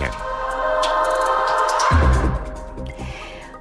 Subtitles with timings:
[0.00, 0.10] dönerken.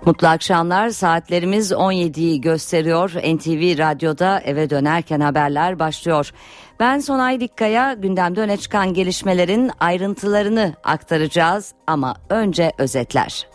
[0.06, 0.90] Mutlu akşamlar.
[0.90, 3.10] Saatlerimiz 17'yi gösteriyor.
[3.10, 6.32] NTV Radyo'da eve dönerken haberler başlıyor.
[6.80, 13.48] Ben Sonay Dikkaya gündemde öne çıkan gelişmelerin ayrıntılarını aktaracağız ama önce özetler.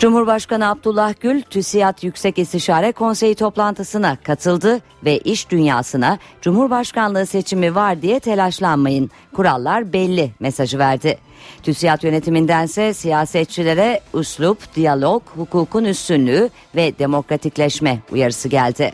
[0.00, 8.02] Cumhurbaşkanı Abdullah Gül, TÜSİAD Yüksek İstişare Konseyi toplantısına katıldı ve iş dünyasına Cumhurbaşkanlığı seçimi var
[8.02, 9.10] diye telaşlanmayın.
[9.32, 11.18] Kurallar belli mesajı verdi.
[11.62, 18.92] TÜSİAD yönetimindense siyasetçilere üslup, diyalog, hukukun üstünlüğü ve demokratikleşme uyarısı geldi.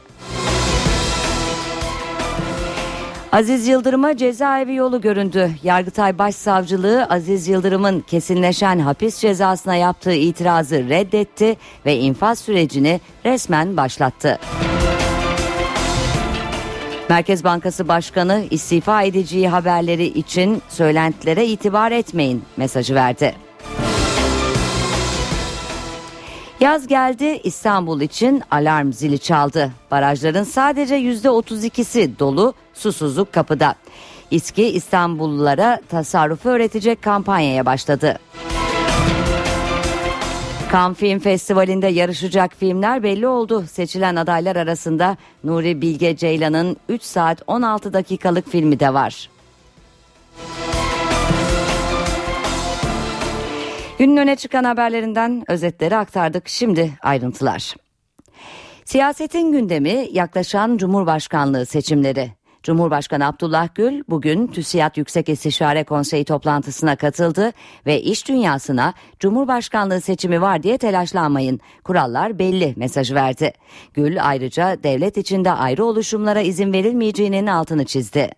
[3.32, 5.50] Aziz Yıldırım'a cezaevi yolu göründü.
[5.62, 14.38] Yargıtay Başsavcılığı Aziz Yıldırım'ın kesinleşen hapis cezasına yaptığı itirazı reddetti ve infaz sürecini resmen başlattı.
[17.08, 23.45] Merkez Bankası Başkanı istifa edeceği haberleri için söylentilere itibar etmeyin mesajı verdi.
[26.60, 29.72] Yaz geldi İstanbul için alarm zili çaldı.
[29.90, 33.74] Barajların sadece %32'si dolu, susuzluk kapıda.
[34.30, 38.18] İSKİ İstanbullulara tasarrufu öğretecek kampanyaya başladı.
[40.72, 43.64] Cannes Film Festivali'nde yarışacak filmler belli oldu.
[43.70, 49.28] Seçilen adaylar arasında Nuri Bilge Ceylan'ın 3 saat 16 dakikalık filmi de var.
[53.98, 56.48] Günün öne çıkan haberlerinden özetleri aktardık.
[56.48, 57.74] Şimdi ayrıntılar.
[58.84, 62.32] Siyasetin gündemi yaklaşan Cumhurbaşkanlığı seçimleri.
[62.62, 67.52] Cumhurbaşkanı Abdullah Gül bugün TÜSİAD Yüksek İstişare Konseyi toplantısına katıldı
[67.86, 71.60] ve iş dünyasına Cumhurbaşkanlığı seçimi var diye telaşlanmayın.
[71.84, 73.52] Kurallar belli mesajı verdi.
[73.94, 78.30] Gül ayrıca devlet içinde ayrı oluşumlara izin verilmeyeceğinin altını çizdi.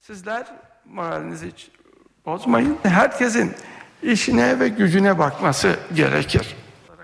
[0.00, 0.46] Sizler
[0.84, 1.70] moralinizi hiç
[2.26, 2.76] bozmayın.
[2.82, 3.52] Herkesin
[4.02, 6.46] işine ve gücüne bakması gerekir.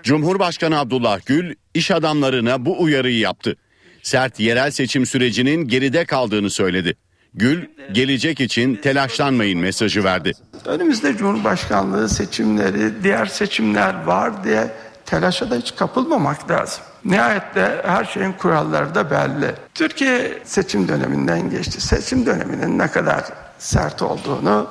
[0.03, 3.55] Cumhurbaşkanı Abdullah Gül iş adamlarına bu uyarıyı yaptı.
[4.03, 6.97] Sert yerel seçim sürecinin geride kaldığını söyledi.
[7.33, 10.31] Gül gelecek için telaşlanmayın mesajı verdi.
[10.65, 14.71] Önümüzde Cumhurbaşkanlığı seçimleri, diğer seçimler var diye
[15.05, 16.83] telaşa da hiç kapılmamak lazım.
[17.05, 19.51] Nihayette her şeyin kuralları da belli.
[19.73, 21.81] Türkiye seçim döneminden geçti.
[21.81, 23.23] Seçim döneminin ne kadar
[23.59, 24.67] sert olduğunu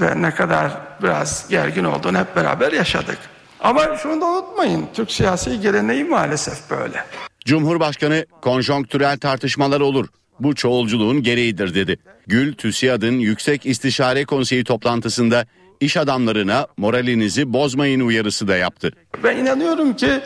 [0.00, 0.72] ve ne kadar
[1.02, 3.18] biraz gergin olduğunu hep beraber yaşadık.
[3.60, 7.04] Ama şunu da unutmayın, Türk siyasi geleneği maalesef böyle.
[7.44, 10.06] Cumhurbaşkanı konjonktürel tartışmalar olur.
[10.40, 11.98] Bu çoğulculuğun gereğidir dedi.
[12.26, 15.46] Gül TÜSİAD'ın Yüksek İstişare Konseyi toplantısında
[15.80, 18.90] iş adamlarına moralinizi bozmayın uyarısı da yaptı.
[19.24, 20.20] Ben inanıyorum ki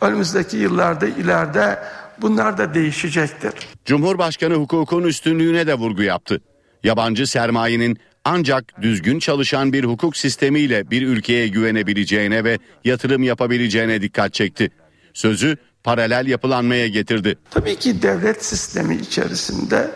[0.00, 1.78] önümüzdeki yıllarda ileride
[2.20, 3.52] bunlar da değişecektir.
[3.84, 6.40] Cumhurbaşkanı hukukun üstünlüğüne de vurgu yaptı.
[6.84, 14.34] Yabancı sermayenin ancak düzgün çalışan bir hukuk sistemiyle bir ülkeye güvenebileceğine ve yatırım yapabileceğine dikkat
[14.34, 14.70] çekti.
[15.14, 17.38] Sözü paralel yapılanmaya getirdi.
[17.50, 19.90] Tabii ki devlet sistemi içerisinde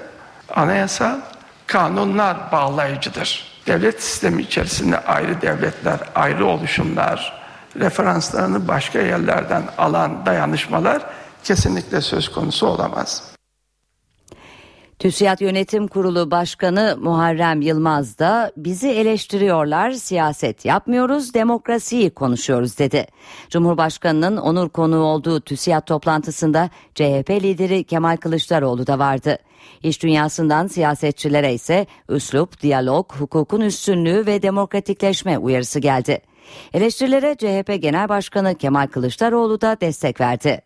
[0.48, 1.22] anayasa
[1.66, 3.44] kanunlar bağlayıcıdır.
[3.66, 7.40] Devlet sistemi içerisinde ayrı devletler, ayrı oluşumlar,
[7.80, 11.02] referanslarını başka yerlerden alan dayanışmalar
[11.44, 13.29] kesinlikle söz konusu olamaz.
[15.00, 23.06] TÜSİAD Yönetim Kurulu Başkanı Muharrem Yılmaz da bizi eleştiriyorlar, siyaset yapmıyoruz, demokrasiyi konuşuyoruz dedi.
[23.50, 29.38] Cumhurbaşkanının onur konuğu olduğu TÜSİAD toplantısında CHP lideri Kemal Kılıçdaroğlu da vardı.
[29.82, 36.20] İş dünyasından siyasetçilere ise üslup, diyalog, hukukun üstünlüğü ve demokratikleşme uyarısı geldi.
[36.72, 40.60] Eleştirilere CHP Genel Başkanı Kemal Kılıçdaroğlu da destek verdi.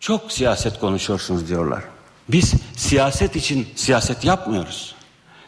[0.00, 2.01] Çok siyaset konuşuyorsunuz diyorlar.
[2.28, 4.94] Biz siyaset için siyaset yapmıyoruz.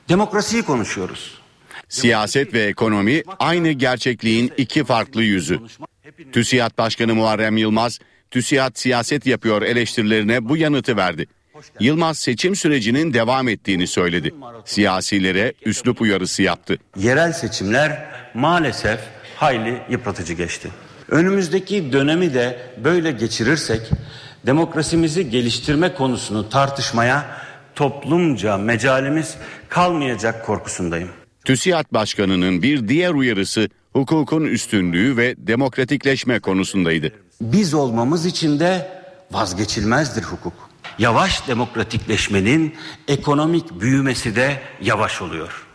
[0.08, 1.38] Demokrasiyi konuşuyoruz.
[1.88, 5.60] Siyaset ve ekonomi aynı gerçekliğin iki farklı yüzü.
[6.32, 7.98] TÜSİAD Başkanı Muharrem Yılmaz,
[8.30, 11.26] TÜSİAD siyaset yapıyor eleştirilerine bu yanıtı verdi.
[11.80, 14.34] Yılmaz seçim sürecinin devam ettiğini söyledi.
[14.64, 16.78] Siyasilere üslup uyarısı yaptı.
[16.96, 19.00] Yerel seçimler maalesef
[19.36, 20.70] hayli yıpratıcı geçti.
[21.08, 23.80] Önümüzdeki dönemi de böyle geçirirsek
[24.46, 27.44] demokrasimizi geliştirme konusunu tartışmaya
[27.74, 29.36] toplumca mecalimiz
[29.68, 31.08] kalmayacak korkusundayım.
[31.44, 37.12] TÜSİAD Başkanı'nın bir diğer uyarısı hukukun üstünlüğü ve demokratikleşme konusundaydı.
[37.40, 38.90] Biz olmamız için de
[39.32, 40.52] vazgeçilmezdir hukuk.
[40.98, 42.74] Yavaş demokratikleşmenin
[43.08, 45.66] ekonomik büyümesi de yavaş oluyor.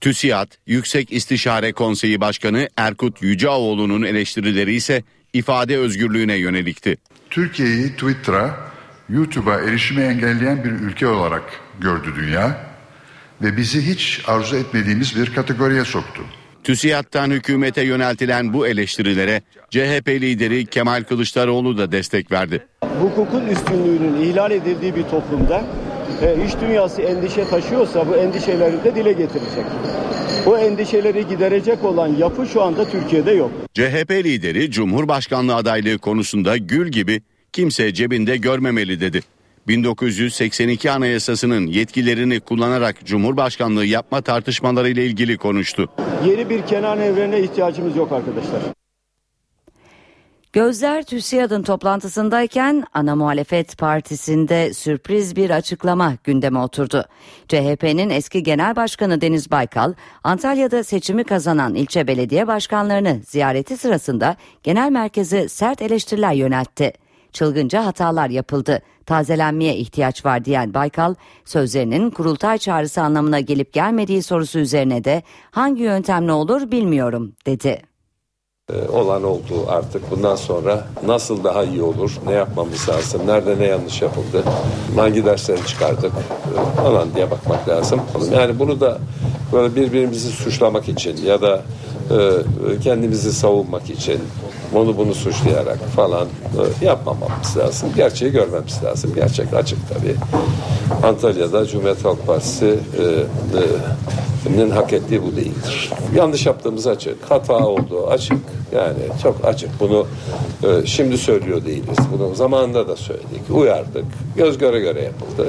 [0.00, 6.96] TÜSİAD Yüksek İstişare Konseyi Başkanı Erkut Yüceoğlu'nun eleştirileri ise ifade özgürlüğüne yönelikti.
[7.30, 8.56] Türkiye'yi Twitter'a,
[9.08, 11.42] YouTube'a erişimi engelleyen bir ülke olarak
[11.80, 12.58] gördü dünya
[13.42, 16.22] ve bizi hiç arzu etmediğimiz bir kategoriye soktu.
[16.64, 22.66] TÜSİAD'dan hükümete yöneltilen bu eleştirilere CHP lideri Kemal Kılıçdaroğlu da destek verdi.
[23.00, 25.64] Hukukun üstünlüğünün ihlal edildiği bir toplumda
[26.22, 29.64] e, iş dünyası endişe taşıyorsa bu endişeleri de dile getirecek.
[30.46, 33.50] Bu endişeleri giderecek olan yapı şu anda Türkiye'de yok.
[33.74, 37.22] CHP lideri Cumhurbaşkanlığı adaylığı konusunda gül gibi
[37.52, 39.20] kimse cebinde görmemeli dedi.
[39.68, 45.88] 1982 Anayasası'nın yetkilerini kullanarak Cumhurbaşkanlığı yapma tartışmaları ile ilgili konuştu.
[46.26, 48.60] Yeni bir Kenan Evren'e ihtiyacımız yok arkadaşlar.
[50.56, 57.04] Gözler TÜSİAD'ın toplantısındayken ana muhalefet partisinde sürpriz bir açıklama gündeme oturdu.
[57.48, 59.94] CHP'nin eski genel başkanı Deniz Baykal,
[60.24, 66.92] Antalya'da seçimi kazanan ilçe belediye başkanlarını ziyareti sırasında genel merkeze sert eleştiriler yöneltti.
[67.32, 71.14] Çılgınca hatalar yapıldı, tazelenmeye ihtiyaç var diyen Baykal,
[71.44, 77.95] sözlerinin kurultay çağrısı anlamına gelip gelmediği sorusu üzerine de hangi yöntemle olur bilmiyorum dedi.
[78.72, 80.10] Ee, olan oldu artık.
[80.10, 84.44] Bundan sonra nasıl daha iyi olur ne yapmamız lazım nerede ne yanlış yapıldı
[84.96, 88.00] hangi dersleri çıkardık e, falan diye bakmak lazım.
[88.32, 88.98] Yani bunu da
[89.52, 91.62] böyle birbirimizi suçlamak için ya da
[92.10, 94.20] e, kendimizi savunmak için
[94.74, 96.26] onu bunu suçlayarak falan
[96.82, 97.88] e, yapmamamız lazım.
[97.96, 99.12] Gerçeği görmemiz lazım.
[99.14, 100.16] Gerçek açık tabii.
[101.06, 102.78] Antalya'da Cumhuriyet Halk Partisi
[104.50, 105.90] nin hak ettiği bu değildir.
[106.14, 108.38] Yanlış yaptığımız açık, hata olduğu açık.
[108.74, 109.70] Yani çok açık.
[109.80, 110.06] Bunu
[110.62, 111.98] e, şimdi söylüyor değiliz.
[112.12, 114.04] Bunu zamanında da söyledik, uyardık.
[114.36, 115.46] Göz göre göre yapıldı.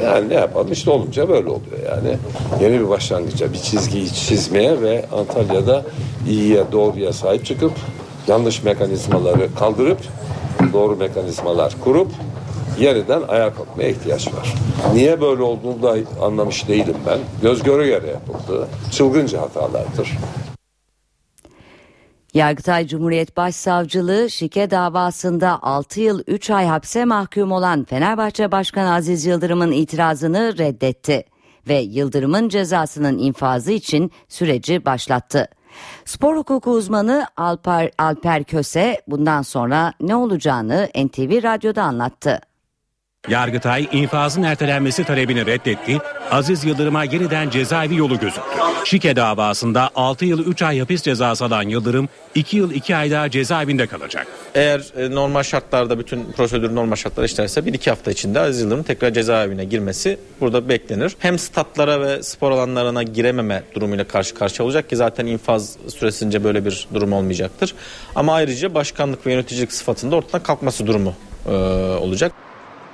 [0.00, 2.16] E, yani ne yapalım işte olunca böyle oluyor yani.
[2.62, 5.84] Yeni bir başlangıca, bir çizgiyi çizmeye ve Antalya'da
[6.28, 7.72] iyiye, doğruya sahip çıkıp
[8.28, 9.98] yanlış mekanizmaları kaldırıp
[10.72, 12.10] doğru mekanizmalar kurup
[12.78, 14.54] yeniden ayağa kalkmaya ihtiyaç var.
[14.94, 17.18] Niye böyle olduğunu da anlamış değilim ben.
[17.42, 18.68] Göz göre göre yapıldı.
[18.90, 20.18] Çılgınca hatalardır.
[22.34, 29.26] Yargıtay Cumhuriyet Başsavcılığı şike davasında 6 yıl 3 ay hapse mahkum olan Fenerbahçe Başkanı Aziz
[29.26, 31.24] Yıldırım'ın itirazını reddetti
[31.68, 35.48] ve Yıldırım'ın cezasının infazı için süreci başlattı.
[36.04, 42.40] Spor hukuku uzmanı Alper, Alper Köse bundan sonra ne olacağını NTV Radyo'da anlattı.
[43.28, 45.98] Yargıtay infazın ertelenmesi talebini reddetti.
[46.30, 48.40] Aziz Yıldırım'a yeniden cezaevi yolu gözüktü.
[48.84, 53.30] Şike davasında 6 yıl 3 ay hapis cezası alan Yıldırım 2 yıl 2 ay daha
[53.30, 54.26] cezaevinde kalacak.
[54.54, 59.10] Eğer e, normal şartlarda bütün prosedür normal şartlar işlerse 1-2 hafta içinde Aziz Yıldırım tekrar
[59.10, 61.16] cezaevine girmesi burada beklenir.
[61.18, 66.64] Hem statlara ve spor alanlarına girememe durumuyla karşı karşıya olacak ki zaten infaz süresince böyle
[66.64, 67.74] bir durum olmayacaktır.
[68.14, 71.14] Ama ayrıca başkanlık ve yöneticilik sıfatında ortadan kalkması durumu
[71.46, 71.50] e,
[72.00, 72.32] olacak.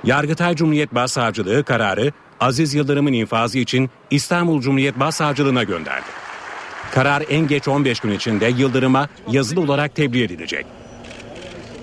[0.03, 6.05] Yargıtay Cumhuriyet Başsavcılığı kararı Aziz Yıldırım'ın infazı için İstanbul Cumhuriyet Başsavcılığına gönderdi.
[6.91, 10.65] Karar en geç 15 gün içinde Yıldırım'a yazılı olarak tebliğ edilecek.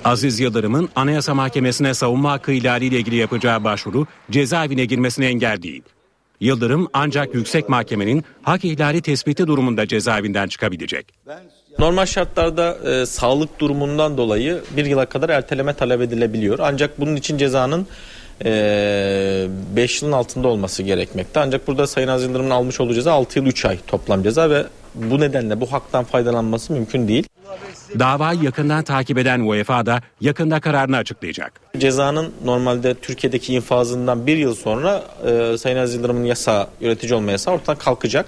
[0.05, 5.83] Aziz Yıldırım'ın Anayasa Mahkemesi'ne savunma hakkı ihlaliyle ilgili yapacağı başvuru cezaevine girmesine engel değil.
[6.41, 11.07] Yıldırım ancak yüksek mahkemenin hak ihlali tespiti durumunda cezaevinden çıkabilecek.
[11.79, 16.59] Normal şartlarda e, sağlık durumundan dolayı bir yıla kadar erteleme talep edilebiliyor.
[16.63, 17.87] Ancak bunun için cezanın
[18.41, 21.41] 5 e, yılın altında olması gerekmekte.
[21.41, 24.65] Ancak burada Sayın Aziz Yıldırım'ın almış olduğu ceza 6 yıl 3 ay toplam ceza ve
[24.95, 27.29] bu nedenle bu haktan faydalanması mümkün değil.
[27.99, 31.61] Davayı yakından takip eden UEFA da yakında kararını açıklayacak.
[31.79, 37.55] Cezanın normalde Türkiye'deki infazından bir yıl sonra e, Sayın Aziz Yıldırım'ın yasa, yönetici olma yasağı
[37.55, 38.27] ortadan kalkacak.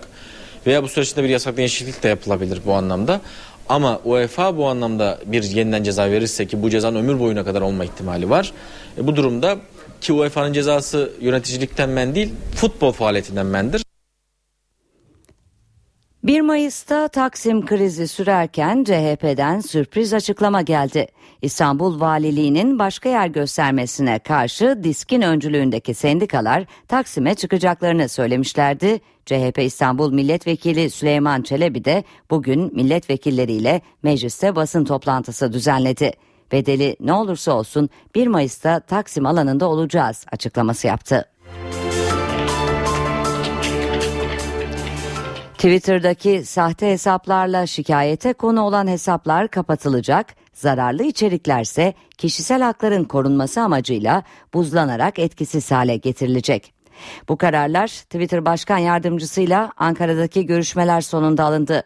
[0.66, 3.20] Veya bu süreçte bir yasak değişiklik de yapılabilir bu anlamda.
[3.68, 7.84] Ama UEFA bu anlamda bir yeniden ceza verirse ki bu cezanın ömür boyuna kadar olma
[7.84, 8.52] ihtimali var.
[8.98, 9.56] E, bu durumda
[10.00, 13.86] ki UEFA'nın cezası yöneticilikten men değil futbol faaliyetinden mendir.
[16.26, 21.06] 1 Mayıs'ta Taksim krizi sürerken CHP'den sürpriz açıklama geldi.
[21.42, 29.00] İstanbul Valiliği'nin başka yer göstermesine karşı diskin öncülüğündeki sendikalar Taksim'e çıkacaklarını söylemişlerdi.
[29.26, 36.12] CHP İstanbul Milletvekili Süleyman Çelebi de bugün milletvekilleriyle mecliste basın toplantısı düzenledi.
[36.52, 41.24] Bedeli ne olursa olsun 1 Mayıs'ta Taksim alanında olacağız açıklaması yaptı.
[45.54, 54.22] Twitter'daki sahte hesaplarla şikayete konu olan hesaplar kapatılacak, zararlı içeriklerse kişisel hakların korunması amacıyla
[54.54, 56.72] buzlanarak etkisiz hale getirilecek.
[57.28, 61.82] Bu kararlar Twitter Başkan Yardımcısıyla Ankara'daki görüşmeler sonunda alındı.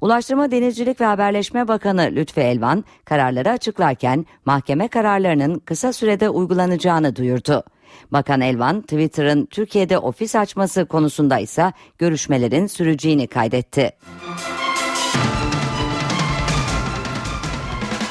[0.00, 7.64] Ulaştırma Denizcilik ve Haberleşme Bakanı Lütfi Elvan kararları açıklarken mahkeme kararlarının kısa sürede uygulanacağını duyurdu.
[8.12, 13.92] Bakan Elvan Twitter'ın Türkiye'de ofis açması konusunda ise görüşmelerin süreceğini kaydetti.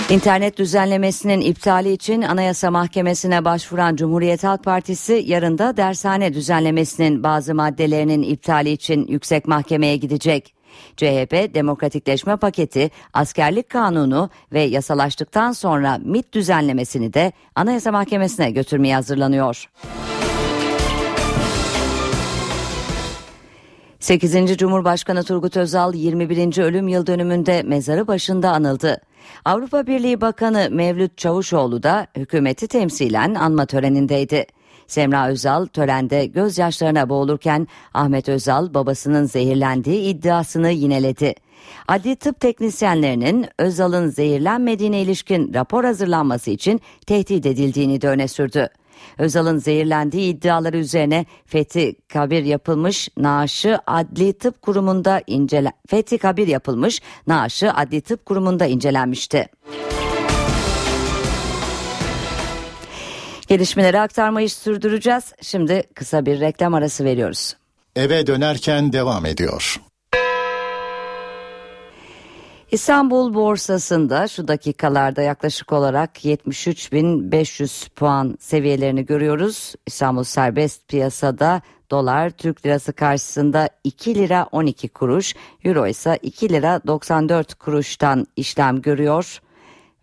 [0.10, 7.56] İnternet düzenlemesinin iptali için Anayasa Mahkemesi'ne başvuran Cumhuriyet Halk Partisi yarın da dershane düzenlemesinin bazı
[7.56, 10.54] maddelerinin iptali için yüksek mahkemeye gidecek.
[10.98, 19.70] CHP demokratikleşme paketi, askerlik kanunu ve yasalaştıktan sonra MIT düzenlemesini de Anayasa Mahkemesi'ne götürmeye hazırlanıyor.
[24.04, 24.58] 8.
[24.58, 26.62] Cumhurbaşkanı Turgut Özal 21.
[26.62, 29.02] ölüm yıl dönümünde mezarı başında anıldı.
[29.46, 34.46] Avrupa Birliği Bakanı Mevlüt Çavuşoğlu da hükümeti temsilen anma törenindeydi.
[34.94, 41.36] Semra Özal törende gözyaşlarına boğulurken Ahmet Özal babasının zehirlendiği iddiasını yineledi.
[41.88, 48.70] Adli tıp teknisyenlerinin Özal'ın zehirlenmediğine ilişkin rapor hazırlanması için tehdit edildiğini de öne sürdü.
[49.18, 57.02] Özal'ın zehirlendiği iddiaları üzerine Fethi Kabir yapılmış naaşı Adli Tıp Kurumu'nda incele Fethi Kabir yapılmış
[57.28, 59.50] naaşı Adli Tıp Kurumu'nda incelenmişti.
[63.54, 65.34] Gelişmeleri aktarmayı sürdüreceğiz.
[65.42, 67.56] Şimdi kısa bir reklam arası veriyoruz.
[67.96, 69.82] Eve dönerken devam ediyor.
[72.72, 79.74] İstanbul borsasında şu dakikalarda yaklaşık olarak 73.500 puan seviyelerini görüyoruz.
[79.88, 86.82] İstanbul serbest piyasada dolar Türk lirası karşısında 2 lira 12 kuruş, euro ise 2 lira
[86.88, 89.42] 94 kuruştan işlem görüyor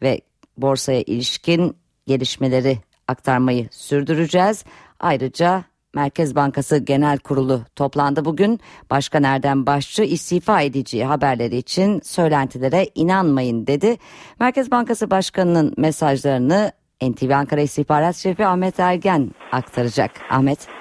[0.02, 0.21] ve
[0.57, 1.76] borsaya ilişkin
[2.07, 2.78] gelişmeleri
[3.11, 4.64] aktarmayı sürdüreceğiz.
[5.00, 5.64] Ayrıca
[5.95, 8.61] Merkez Bankası Genel Kurulu toplandı bugün.
[8.90, 13.97] Başkan Erdem Başçı istifa edeceği haberleri için söylentilere inanmayın dedi.
[14.40, 20.11] Merkez Bankası Başkanı'nın mesajlarını NTV Ankara İstihbarat Şefi Ahmet Ergen aktaracak.
[20.31, 20.80] Ahmet.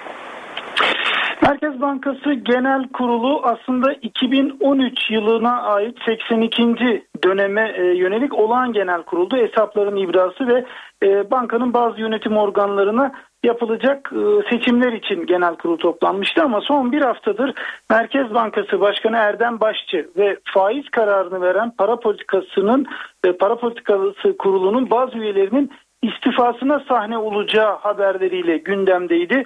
[1.42, 7.04] Merkez Bankası Genel Kurulu aslında 2013 yılına ait 82.
[7.24, 9.36] döneme e, yönelik olağan genel kuruldu.
[9.36, 10.64] Hesapların ibrası ve
[11.02, 13.12] e, bankanın bazı yönetim organlarına
[13.44, 17.54] yapılacak e, seçimler için genel kurul toplanmıştı ama son bir haftadır
[17.90, 22.86] Merkez Bankası Başkanı Erdem Başçı ve faiz kararını veren para politikasının
[23.40, 25.70] para politikası kurulunun bazı üyelerinin
[26.02, 29.44] istifasına sahne olacağı haberleriyle gündemdeydi.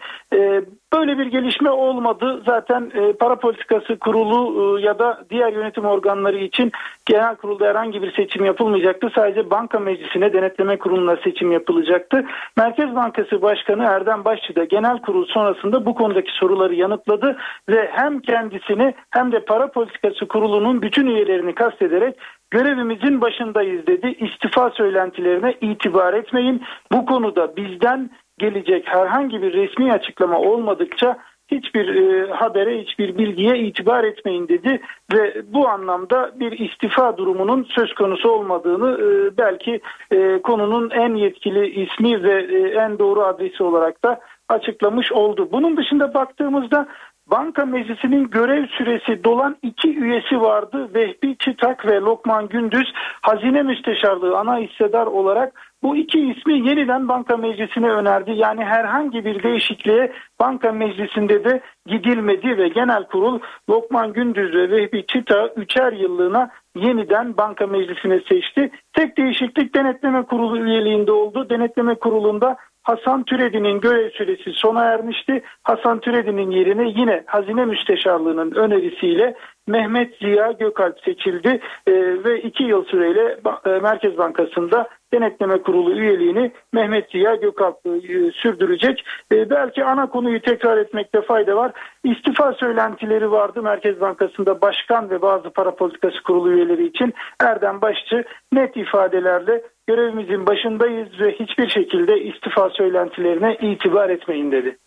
[0.94, 2.42] Böyle bir gelişme olmadı.
[2.46, 6.72] Zaten e, para politikası kurulu e, ya da diğer yönetim organları için
[7.06, 9.10] genel kurulda herhangi bir seçim yapılmayacaktı.
[9.14, 12.24] Sadece banka meclisine denetleme kuruluna seçim yapılacaktı.
[12.56, 17.36] Merkez Bankası Başkanı Erdem Başçı da genel kurul sonrasında bu konudaki soruları yanıtladı
[17.68, 22.16] ve hem kendisini hem de para politikası kurulunun bütün üyelerini kastederek
[22.54, 24.16] görevimizin başındayız dedi.
[24.18, 26.62] İstifa söylentilerine itibar etmeyin.
[26.92, 31.16] Bu konuda bizden gelecek herhangi bir resmi açıklama olmadıkça
[31.48, 34.80] hiçbir e, habere, hiçbir bilgiye itibar etmeyin dedi
[35.12, 39.80] ve bu anlamda bir istifa durumunun söz konusu olmadığını e, belki
[40.10, 45.48] e, konunun en yetkili ismi ve e, en doğru adresi olarak da açıklamış oldu.
[45.52, 46.86] Bunun dışında baktığımızda
[47.30, 50.90] Banka Meclisi'nin görev süresi dolan iki üyesi vardı.
[50.94, 57.36] Vehbi Çıtak ve Lokman Gündüz Hazine Müsteşarlığı ana hissedar olarak bu iki ismi yeniden banka
[57.36, 58.32] meclisine önerdi.
[58.34, 63.40] Yani herhangi bir değişikliğe banka meclisinde de gidilmedi ve genel kurul
[63.70, 68.70] Lokman Gündüz ve Vehbi Çita üçer yıllığına yeniden banka meclisine seçti.
[68.92, 71.48] Tek değişiklik denetleme kurulu üyeliğinde oldu.
[71.50, 75.42] Denetleme kurulunda Hasan Türedi'nin görev süresi sona ermişti.
[75.62, 79.34] Hasan Türedi'nin yerine yine Hazine Müsteşarlığı'nın önerisiyle
[79.66, 81.92] Mehmet Ziya Gökalp seçildi e,
[82.24, 89.04] ve iki yıl süreyle e, Merkez Bankası'nda denetleme kurulu üyeliğini Mehmet Ziya Gökalp e, sürdürecek.
[89.32, 91.72] E, belki ana konuyu tekrar etmekte fayda var.
[92.04, 98.24] İstifa söylentileri vardı Merkez Bankası'nda başkan ve bazı para politikası kurulu üyeleri için Erdem Başçı
[98.52, 104.78] net ifadelerle görevimizin başındayız ve hiçbir şekilde istifa söylentilerine itibar etmeyin dedi.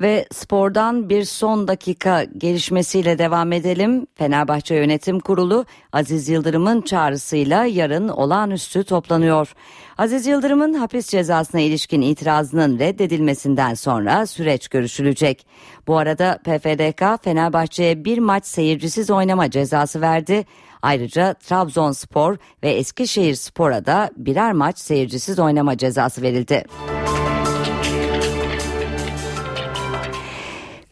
[0.00, 4.06] Ve spordan bir son dakika gelişmesiyle devam edelim.
[4.14, 9.54] Fenerbahçe Yönetim Kurulu Aziz Yıldırım'ın çağrısıyla yarın olağanüstü toplanıyor.
[9.98, 15.46] Aziz Yıldırım'ın hapis cezasına ilişkin itirazının reddedilmesinden sonra süreç görüşülecek.
[15.86, 20.44] Bu arada PFDK Fenerbahçe'ye bir maç seyircisiz oynama cezası verdi.
[20.86, 26.64] Ayrıca Trabzonspor ve Eskişehir Spor'a da birer maç seyircisiz oynama cezası verildi.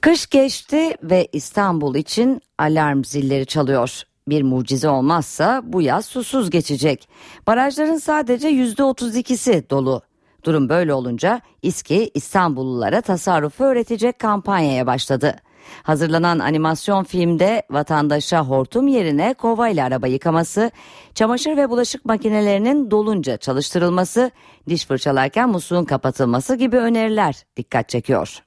[0.01, 4.03] Kış geçti ve İstanbul için alarm zilleri çalıyor.
[4.29, 7.09] Bir mucize olmazsa bu yaz susuz geçecek.
[7.47, 10.03] Barajların sadece yüzde 32'si dolu.
[10.45, 15.37] Durum böyle olunca İSKİ İstanbullulara tasarrufu öğretecek kampanyaya başladı.
[15.83, 20.71] Hazırlanan animasyon filmde vatandaşa hortum yerine kova ile araba yıkaması,
[21.15, 24.31] çamaşır ve bulaşık makinelerinin dolunca çalıştırılması,
[24.69, 28.44] diş fırçalarken musluğun kapatılması gibi öneriler dikkat çekiyor.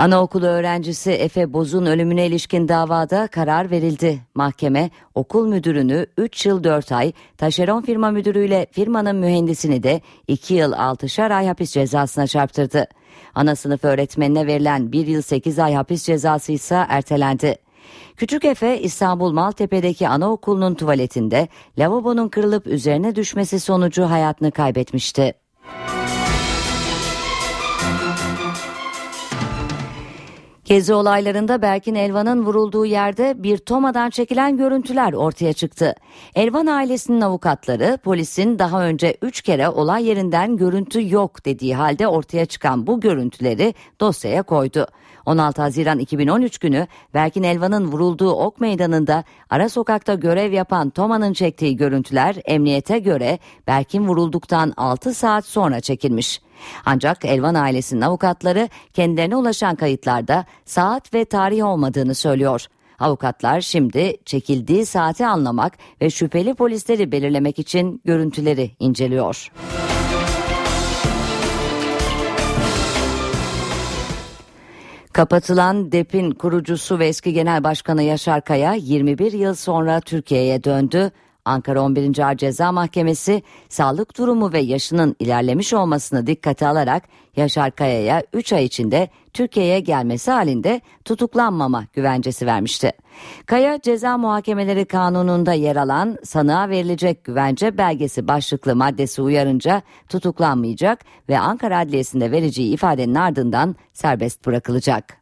[0.00, 4.20] Anaokulu öğrencisi Efe Boz'un ölümüne ilişkin davada karar verildi.
[4.34, 10.72] Mahkeme okul müdürünü 3 yıl 4 ay, taşeron firma müdürüyle firmanın mühendisini de 2 yıl
[10.72, 12.86] 6'şar ay hapis cezasına çarptırdı.
[13.34, 17.56] Ana sınıf öğretmenine verilen 1 yıl 8 ay hapis cezası ise ertelendi.
[18.16, 25.34] Küçük Efe İstanbul Maltepe'deki anaokulunun tuvaletinde lavabonun kırılıp üzerine düşmesi sonucu hayatını kaybetmişti.
[30.70, 35.94] Gezi olaylarında Berkin Elvan'ın vurulduğu yerde bir tomadan çekilen görüntüler ortaya çıktı.
[36.34, 42.46] Elvan ailesinin avukatları polisin daha önce 3 kere olay yerinden görüntü yok dediği halde ortaya
[42.46, 44.86] çıkan bu görüntüleri dosyaya koydu.
[45.26, 51.76] 16 Haziran 2013 günü Berkin Elvan'ın vurulduğu Ok Meydanı'nda ara sokakta görev yapan Toma'nın çektiği
[51.76, 56.40] görüntüler emniyete göre Berkin vurulduktan 6 saat sonra çekilmiş.
[56.86, 62.66] Ancak Elvan ailesinin avukatları kendilerine ulaşan kayıtlarda saat ve tarih olmadığını söylüyor.
[62.98, 69.50] Avukatlar şimdi çekildiği saati anlamak ve şüpheli polisleri belirlemek için görüntüleri inceliyor.
[75.12, 81.10] Kapatılan DEP'in kurucusu ve eski genel başkanı Yaşar Kaya 21 yıl sonra Türkiye'ye döndü.
[81.50, 82.18] Ankara 11.
[82.18, 87.02] Ağır Ceza Mahkemesi sağlık durumu ve yaşının ilerlemiş olmasını dikkate alarak
[87.36, 92.92] Yaşar Kaya'ya 3 ay içinde Türkiye'ye gelmesi halinde tutuklanmama güvencesi vermişti.
[93.46, 101.38] Kaya ceza muhakemeleri kanununda yer alan sanığa verilecek güvence belgesi başlıklı maddesi uyarınca tutuklanmayacak ve
[101.38, 105.19] Ankara Adliyesi'nde vereceği ifadenin ardından serbest bırakılacak.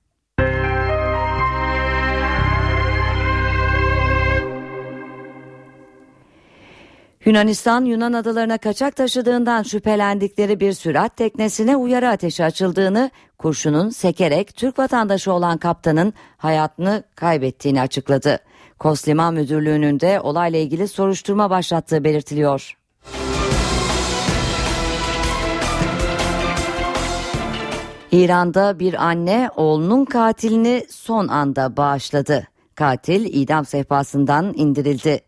[7.29, 14.79] Yunanistan Yunan adalarına kaçak taşıdığından şüphelendikleri bir sürat teknesine uyarı ateşi açıldığını, kurşunun sekerek Türk
[14.79, 18.39] vatandaşı olan kaptanın hayatını kaybettiğini açıkladı.
[18.79, 22.77] Kos Liman Müdürlüğü'nün de olayla ilgili soruşturma başlattığı belirtiliyor.
[28.13, 32.47] İran'da bir anne oğlunun katilini son anda bağışladı.
[32.75, 35.28] Katil idam sehpasından indirildi.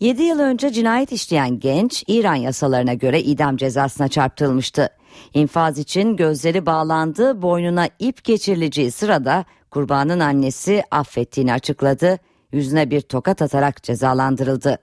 [0.00, 4.88] 7 yıl önce cinayet işleyen genç İran yasalarına göre idam cezasına çarptırılmıştı.
[5.34, 12.18] İnfaz için gözleri bağlandı, boynuna ip geçirileceği sırada kurbanın annesi affettiğini açıkladı.
[12.52, 14.78] Yüzüne bir tokat atarak cezalandırıldı.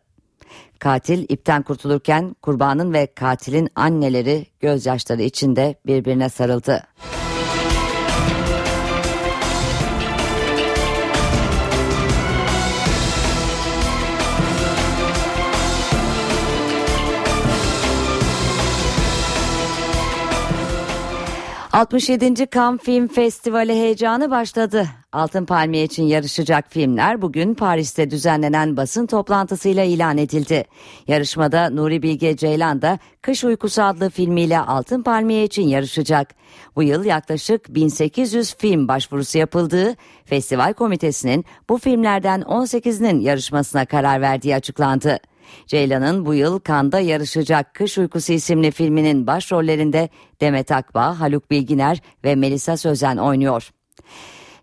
[0.79, 6.83] Katil ipten kurtulurken kurbanın ve katilin anneleri gözyaşları içinde birbirine sarıldı.
[21.73, 22.49] 67.
[22.53, 24.87] Cannes Film Festivali heyecanı başladı.
[25.11, 30.65] Altın Palmiye için yarışacak filmler bugün Paris'te düzenlenen basın toplantısıyla ilan edildi.
[31.07, 36.35] Yarışmada Nuri Bilge Ceylan da Kış Uykusu adlı filmiyle Altın Palmiye için yarışacak.
[36.75, 44.55] Bu yıl yaklaşık 1800 film başvurusu yapıldığı, festival komitesinin bu filmlerden 18'inin yarışmasına karar verdiği
[44.55, 45.19] açıklandı.
[45.67, 50.09] Ceylan'ın bu yıl Kanda yarışacak Kış Uykusu isimli filminin başrollerinde
[50.41, 53.71] Demet Akbağ, Haluk Bilginer ve Melisa Sözen oynuyor.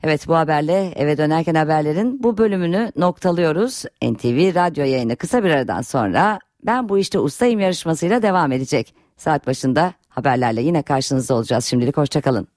[0.03, 3.85] Evet bu haberle eve dönerken haberlerin bu bölümünü noktalıyoruz.
[4.03, 8.94] NTV radyo yayını kısa bir aradan sonra ben bu işte ustayım yarışmasıyla devam edecek.
[9.16, 11.64] Saat başında haberlerle yine karşınızda olacağız.
[11.64, 12.48] Şimdilik hoşçakalın.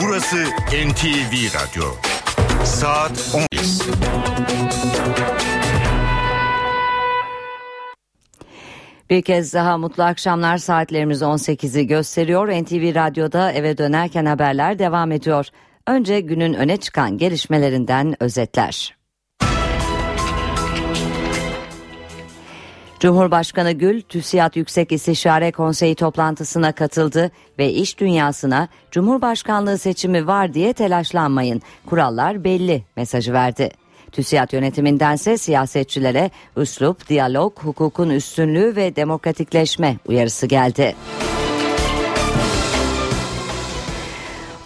[0.00, 0.36] Burası
[0.70, 2.15] NTV Radyo.
[2.66, 3.46] Saat 10.
[9.10, 12.48] Bir kez daha mutlu akşamlar saatlerimiz 18'i gösteriyor.
[12.48, 15.46] NTV Radyo'da eve dönerken haberler devam ediyor.
[15.86, 18.95] Önce günün öne çıkan gelişmelerinden özetler.
[23.00, 30.72] Cumhurbaşkanı Gül, TÜSİAD Yüksek İstişare Konseyi toplantısına katıldı ve iş dünyasına Cumhurbaşkanlığı seçimi var diye
[30.72, 33.70] telaşlanmayın, kurallar belli mesajı verdi.
[34.12, 40.94] TÜSİAD yönetimindense siyasetçilere üslup, diyalog, hukukun üstünlüğü ve demokratikleşme uyarısı geldi.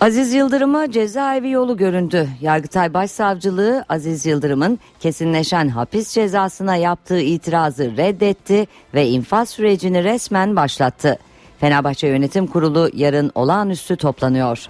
[0.00, 2.28] Aziz Yıldırım'a cezaevi yolu göründü.
[2.40, 11.18] Yargıtay Başsavcılığı Aziz Yıldırım'ın kesinleşen hapis cezasına yaptığı itirazı reddetti ve infaz sürecini resmen başlattı.
[11.58, 14.66] Fenerbahçe Yönetim Kurulu yarın olağanüstü toplanıyor.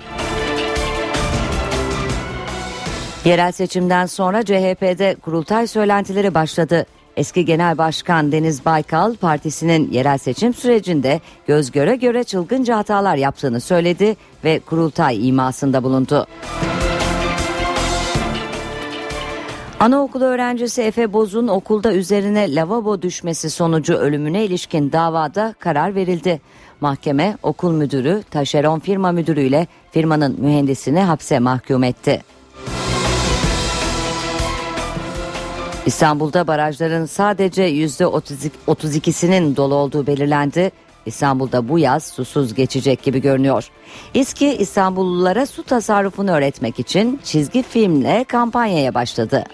[3.24, 6.86] Yerel seçimden sonra CHP'de kurultay söylentileri başladı.
[7.20, 13.60] Eski Genel Başkan Deniz Baykal partisinin yerel seçim sürecinde göz göre göre çılgınca hatalar yaptığını
[13.60, 16.26] söyledi ve kurultay imasında bulundu.
[19.80, 26.40] Anaokulu öğrencisi Efe Boz'un okulda üzerine lavabo düşmesi sonucu ölümüne ilişkin davada karar verildi.
[26.80, 32.22] Mahkeme okul müdürü, taşeron firma müdürüyle firmanın mühendisini hapse mahkum etti.
[35.90, 40.70] İstanbul'da barajların sadece %32'sinin dolu olduğu belirlendi.
[41.06, 43.68] İstanbul'da bu yaz susuz geçecek gibi görünüyor.
[44.14, 49.44] İSKİ İstanbullulara su tasarrufunu öğretmek için çizgi filmle kampanyaya başladı.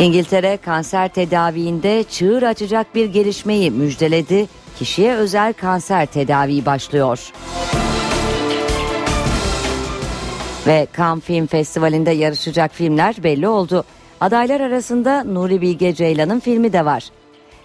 [0.00, 4.46] İngiltere kanser tedaviinde çığır açacak bir gelişmeyi müjdeledi.
[4.78, 7.32] Kişiye özel kanser tedavi başlıyor.
[10.68, 13.84] Ve Cannes Film Festivali'nde yarışacak filmler belli oldu.
[14.20, 17.08] Adaylar arasında Nuri Bilge Ceylan'ın filmi de var.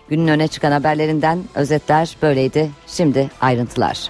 [0.10, 2.72] Günün öne çıkan haberlerinden özetler böyleydi.
[2.88, 4.10] Şimdi ayrıntılar.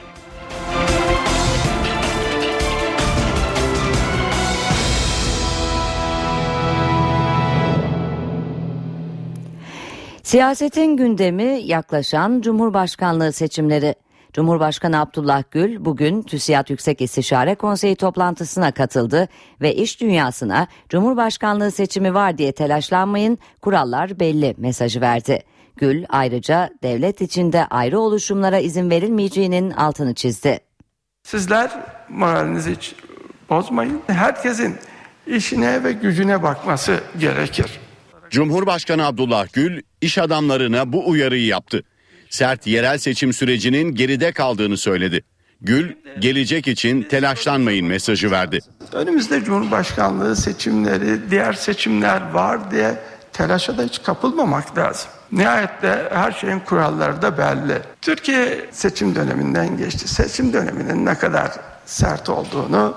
[10.24, 13.96] Siyasetin gündemi yaklaşan Cumhurbaşkanlığı seçimleri.
[14.34, 19.28] Cumhurbaşkanı Abdullah Gül bugün TÜSİAD Yüksek İstişare Konseyi toplantısına katıldı
[19.62, 25.44] ve iş dünyasına Cumhurbaşkanlığı seçimi var diye telaşlanmayın kurallar belli mesajı verdi.
[25.76, 30.60] Gül ayrıca devlet içinde ayrı oluşumlara izin verilmeyeceğinin altını çizdi.
[31.24, 31.72] Sizler
[32.10, 32.96] moralinizi hiç
[33.50, 34.02] bozmayın.
[34.08, 34.76] Herkesin
[35.28, 37.80] işine ve gücüne bakması gerekir.
[38.30, 41.84] Cumhurbaşkanı Abdullah Gül iş adamlarına bu uyarıyı yaptı
[42.34, 45.24] sert yerel seçim sürecinin geride kaldığını söyledi.
[45.62, 48.60] Gül, gelecek için telaşlanmayın mesajı verdi.
[48.94, 53.00] Önümüzde Cumhurbaşkanlığı seçimleri, diğer seçimler var diye
[53.34, 55.10] telaşa da hiç kapılmamak lazım.
[55.32, 57.82] Nihayette her şeyin kuralları da belli.
[58.02, 60.08] Türkiye seçim döneminden geçti.
[60.08, 61.52] Seçim döneminin ne kadar
[61.86, 62.96] sert olduğunu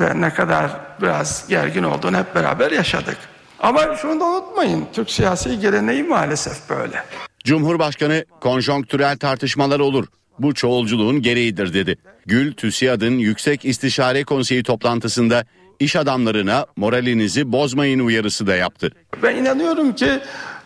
[0.00, 0.70] ve ne kadar
[1.02, 3.18] biraz gergin olduğunu hep beraber yaşadık.
[3.58, 7.02] Ama şunu da unutmayın, Türk siyasi geleneği maalesef böyle.
[7.46, 10.06] Cumhurbaşkanı konjonktürel tartışmalar olur.
[10.38, 11.96] Bu çoğulculuğun gereğidir dedi.
[12.26, 15.44] Gül TÜSİAD'ın Yüksek İstişare Konseyi toplantısında
[15.80, 18.90] iş adamlarına moralinizi bozmayın uyarısı da yaptı.
[19.22, 20.10] Ben inanıyorum ki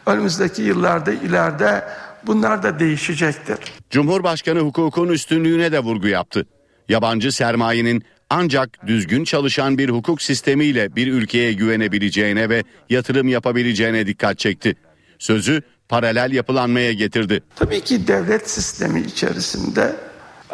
[0.06, 1.84] önümüzdeki yıllarda ileride
[2.26, 3.58] bunlar da değişecektir.
[3.90, 6.46] Cumhurbaşkanı hukukun üstünlüğüne de vurgu yaptı.
[6.88, 14.38] Yabancı sermayenin ancak düzgün çalışan bir hukuk sistemiyle bir ülkeye güvenebileceğine ve yatırım yapabileceğine dikkat
[14.38, 14.76] çekti.
[15.18, 17.42] Sözü paralel yapılanmaya getirdi.
[17.56, 19.96] Tabii ki devlet sistemi içerisinde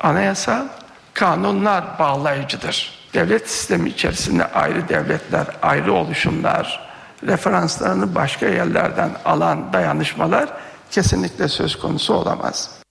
[0.03, 0.69] anayasa
[1.15, 2.97] kanunlar bağlayıcıdır.
[3.15, 6.91] Devlet sistemi içerisinde ayrı devletler, ayrı oluşumlar,
[7.27, 10.49] referanslarını başka yerlerden alan dayanışmalar
[10.91, 12.86] kesinlikle söz konusu olamaz.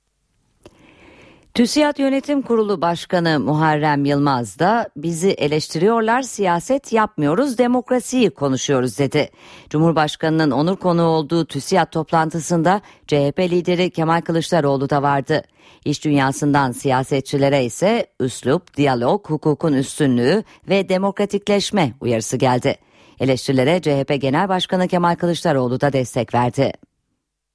[1.55, 9.29] TÜSİAD Yönetim Kurulu Başkanı Muharrem Yılmaz da bizi eleştiriyorlar siyaset yapmıyoruz demokrasiyi konuşuyoruz dedi.
[9.69, 15.43] Cumhurbaşkanının onur konuğu olduğu TÜSİAD toplantısında CHP lideri Kemal Kılıçdaroğlu da vardı.
[15.85, 22.75] İş dünyasından siyasetçilere ise üslup, diyalog, hukukun üstünlüğü ve demokratikleşme uyarısı geldi.
[23.19, 26.73] Eleştirilere CHP Genel Başkanı Kemal Kılıçdaroğlu da destek verdi.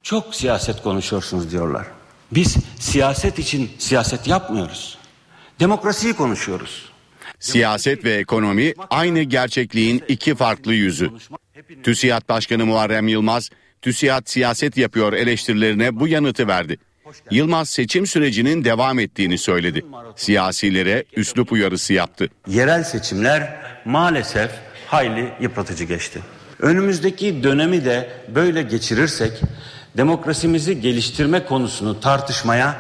[0.03, 2.00] Çok siyaset konuşuyorsunuz diyorlar.
[2.33, 4.99] Biz siyaset için siyaset yapmıyoruz.
[5.61, 6.91] Demokrasiyi konuşuyoruz.
[7.41, 11.11] Siyaset ve ekonomi aynı gerçekliğin iki farklı yüzü.
[11.83, 13.51] TÜSİAD Başkanı Muharrem Yılmaz,
[13.83, 16.79] TÜSİAD siyaset yapıyor eleştirilerine bu yanıtı verdi.
[17.31, 19.85] Yılmaz seçim sürecinin devam ettiğini söyledi.
[20.17, 22.29] Siyasilere üslup uyarısı yaptı.
[22.47, 24.51] Yerel seçimler maalesef
[24.87, 26.21] hayli yıpratıcı geçti.
[26.61, 29.33] Önümüzdeki dönemi de böyle geçirirsek
[29.97, 32.77] demokrasimizi geliştirme konusunu tartışmaya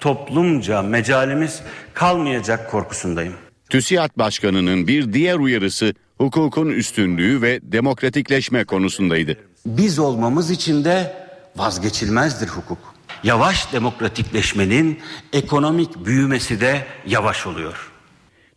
[0.00, 1.60] toplumca mecalimiz
[1.94, 3.34] kalmayacak korkusundayım.
[3.70, 9.36] TÜSİAD Başkanı'nın bir diğer uyarısı hukukun üstünlüğü ve demokratikleşme konusundaydı.
[9.66, 11.16] Biz olmamız için de
[11.56, 12.94] vazgeçilmezdir hukuk.
[13.24, 14.98] Yavaş demokratikleşmenin
[15.32, 17.90] ekonomik büyümesi de yavaş oluyor.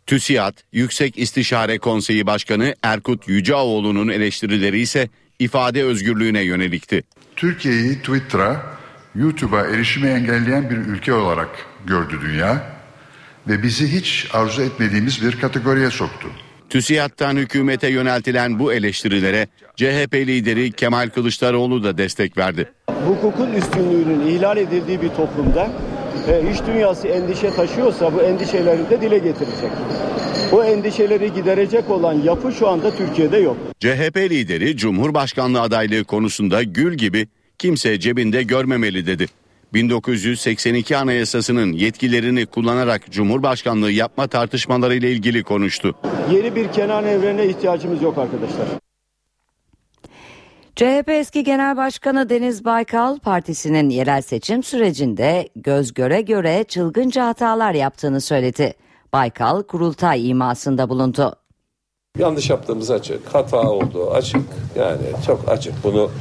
[0.08, 7.04] TÜSİAD Yüksek İstişare Konseyi Başkanı Erkut Yüceoğlu'nun eleştirileri ise ifade özgürlüğüne yönelikti.
[7.38, 8.62] Türkiye'yi Twitter'a,
[9.16, 11.50] YouTube'a erişimi engelleyen bir ülke olarak
[11.86, 12.78] gördü dünya.
[13.48, 16.28] ve bizi hiç arzu etmediğimiz bir kategoriye soktu.
[16.70, 22.72] TÜSİAD'dan hükümete yöneltilen bu eleştirilere CHP lideri Kemal Kılıçdaroğlu da destek verdi.
[23.08, 25.72] Hukukun üstünlüğünün ihlal edildiği bir toplumda
[26.28, 29.72] e, iş dünyası endişe taşıyorsa bu endişeleri de dile getirecek.
[30.52, 33.58] O endişeleri giderecek olan yapı şu anda Türkiye'de yok.
[33.80, 39.26] CHP lideri Cumhurbaşkanlığı adaylığı konusunda gül gibi kimse cebinde görmemeli dedi.
[39.74, 45.96] 1982 Anayasası'nın yetkilerini kullanarak Cumhurbaşkanlığı yapma tartışmaları ile ilgili konuştu.
[46.32, 48.68] Yeni bir Kenan Evren'e ihtiyacımız yok arkadaşlar.
[50.76, 57.74] CHP eski Genel Başkanı Deniz Baykal partisinin yerel seçim sürecinde göz göre göre çılgınca hatalar
[57.74, 58.74] yaptığını söyledi.
[59.18, 61.36] Baykal kurultay imasında bulundu.
[62.20, 64.42] Yanlış yaptığımız açık, hata oldu açık.
[64.76, 65.74] Yani çok açık.
[65.84, 66.12] Bunu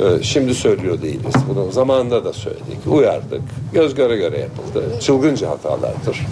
[0.00, 1.34] e, şimdi söylüyor değiliz.
[1.48, 3.40] Bunu zamanında da söyledik, uyardık.
[3.72, 5.00] Göz göre göre yapıldı.
[5.00, 6.26] Çılgınca hatalardır.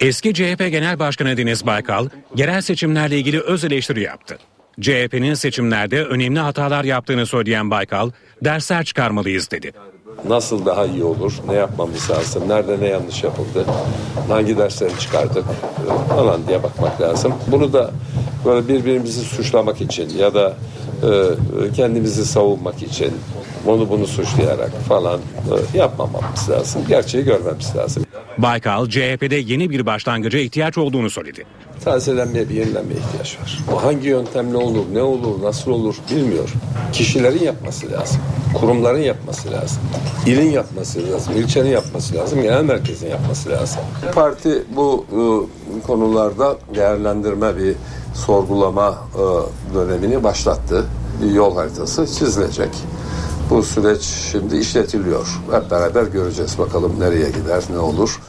[0.00, 4.38] Eski CHP Genel Başkanı Deniz Baykal, yerel seçimlerle ilgili öz eleştiri yaptı.
[4.80, 8.10] CHP'nin seçimlerde önemli hatalar yaptığını söyleyen Baykal,
[8.44, 9.72] dersler çıkarmalıyız dedi.
[10.28, 13.64] Nasıl daha iyi olur, ne yapmamız lazım, nerede ne yanlış yapıldı,
[14.28, 15.44] hangi dersleri çıkardık?
[16.08, 17.34] Falan diye bakmak lazım.
[17.46, 17.90] Bunu da
[18.44, 20.54] böyle birbirimizi suçlamak için ya da
[21.02, 23.12] e, kendimizi savunmak için
[23.66, 25.20] onu bunu suçlayarak falan
[25.74, 26.82] e, yapmamamız lazım.
[26.88, 28.04] Gerçeği görmemiz lazım.
[28.38, 31.44] Baykal, CHP'de yeni bir başlangıca ihtiyaç olduğunu söyledi.
[31.84, 33.58] Tazelenmeye bir yenilenmeye ihtiyaç var.
[33.72, 36.52] Bu hangi yöntemle olur, ne olur, nasıl olur bilmiyor.
[36.92, 38.20] Kişilerin yapması lazım.
[38.54, 39.78] Kurumların yapması lazım.
[40.26, 41.36] İlin yapması lazım.
[41.36, 42.42] ilçenin yapması lazım.
[42.42, 43.80] Genel merkezin yapması lazım.
[44.14, 47.74] Parti bu e, konularda değerlendirme bir
[48.14, 50.84] sorgulama e, dönemini başlattı.
[51.22, 52.70] Bir yol haritası çizilecek.
[53.50, 55.40] Bu süreç şimdi işletiliyor.
[55.52, 58.20] Hep beraber göreceğiz bakalım nereye gider, ne olur.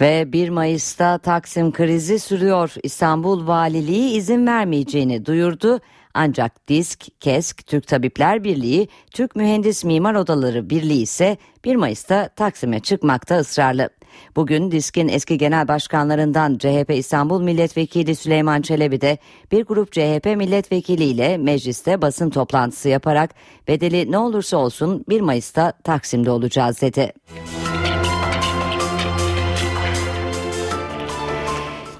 [0.00, 2.74] Ve 1 Mayıs'ta Taksim krizi sürüyor.
[2.82, 5.80] İstanbul Valiliği izin vermeyeceğini duyurdu.
[6.14, 12.80] Ancak DİSK, KESK, Türk Tabipler Birliği, Türk Mühendis Mimar Odaları Birliği ise 1 Mayıs'ta Taksim'e
[12.80, 13.88] çıkmakta ısrarlı.
[14.36, 19.18] Bugün DİSK'in eski genel başkanlarından CHP İstanbul Milletvekili Süleyman Çelebi de
[19.52, 23.34] bir grup CHP milletvekiliyle mecliste basın toplantısı yaparak
[23.68, 27.12] bedeli ne olursa olsun 1 Mayıs'ta Taksim'de olacağız dedi.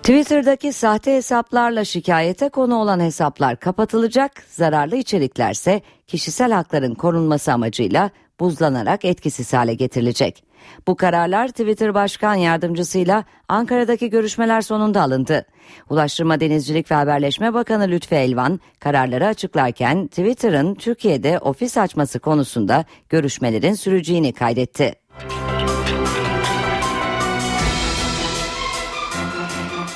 [0.03, 8.11] Twitter'daki sahte hesaplarla şikayete konu olan hesaplar kapatılacak, zararlı içeriklerse kişisel hakların korunması amacıyla
[8.43, 10.45] buzlanarak etkisiz hale getirilecek.
[10.87, 15.47] Bu kararlar Twitter Başkan Yardımcısıyla Ankara'daki görüşmeler sonunda alındı.
[15.91, 23.75] Ulaştırma Denizcilik ve Haberleşme Bakanı Lütfi Elvan kararları açıklarken Twitter'ın Türkiye'de ofis açması konusunda görüşmelerin
[23.75, 24.95] süreceğini kaydetti.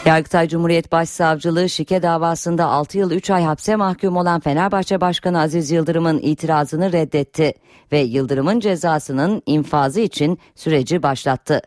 [0.07, 5.71] Yargıtay Cumhuriyet Başsavcılığı şike davasında 6 yıl 3 ay hapse mahkum olan Fenerbahçe Başkanı Aziz
[5.71, 7.55] Yıldırım'ın itirazını reddetti
[7.93, 11.61] ve Yıldırım'ın cezasının infazı için süreci başlattı.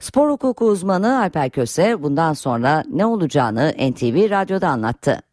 [0.00, 5.31] Spor hukuku uzmanı Alper Köse bundan sonra ne olacağını NTV Radyo'da anlattı.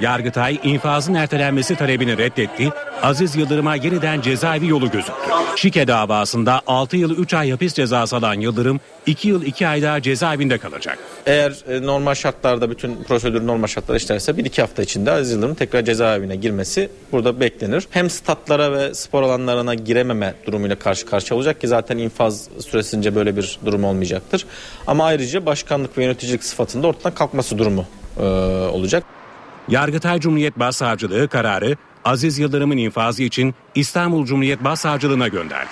[0.00, 2.70] Yargıtay infazın ertelenmesi talebini reddetti,
[3.02, 5.12] Aziz Yıldırım'a yeniden cezaevi yolu gözüktü.
[5.56, 10.02] Şike davasında 6 yıl 3 ay hapis cezası alan Yıldırım 2 yıl 2 ay daha
[10.02, 10.98] cezaevinde kalacak.
[11.26, 15.84] Eğer e, normal şartlarda bütün prosedür normal şartlar işlerse 1-2 hafta içinde Aziz Yıldırım'ın tekrar
[15.84, 17.88] cezaevine girmesi burada beklenir.
[17.90, 23.36] Hem statlara ve spor alanlarına girememe durumuyla karşı karşıya olacak ki zaten infaz süresince böyle
[23.36, 24.46] bir durum olmayacaktır.
[24.86, 27.84] Ama ayrıca başkanlık ve yöneticilik sıfatında ortadan kalkması durumu
[28.20, 28.22] e,
[28.72, 29.04] olacak.
[29.68, 35.70] Yargıtay Cumhuriyet Başsavcılığı kararı Aziz Yıldırım'ın infazı için İstanbul Cumhuriyet Başsavcılığına gönderdi.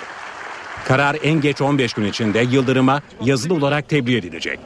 [0.87, 4.59] Karar en geç 15 gün içinde Yıldırım'a yazılı olarak tebliğ edilecek.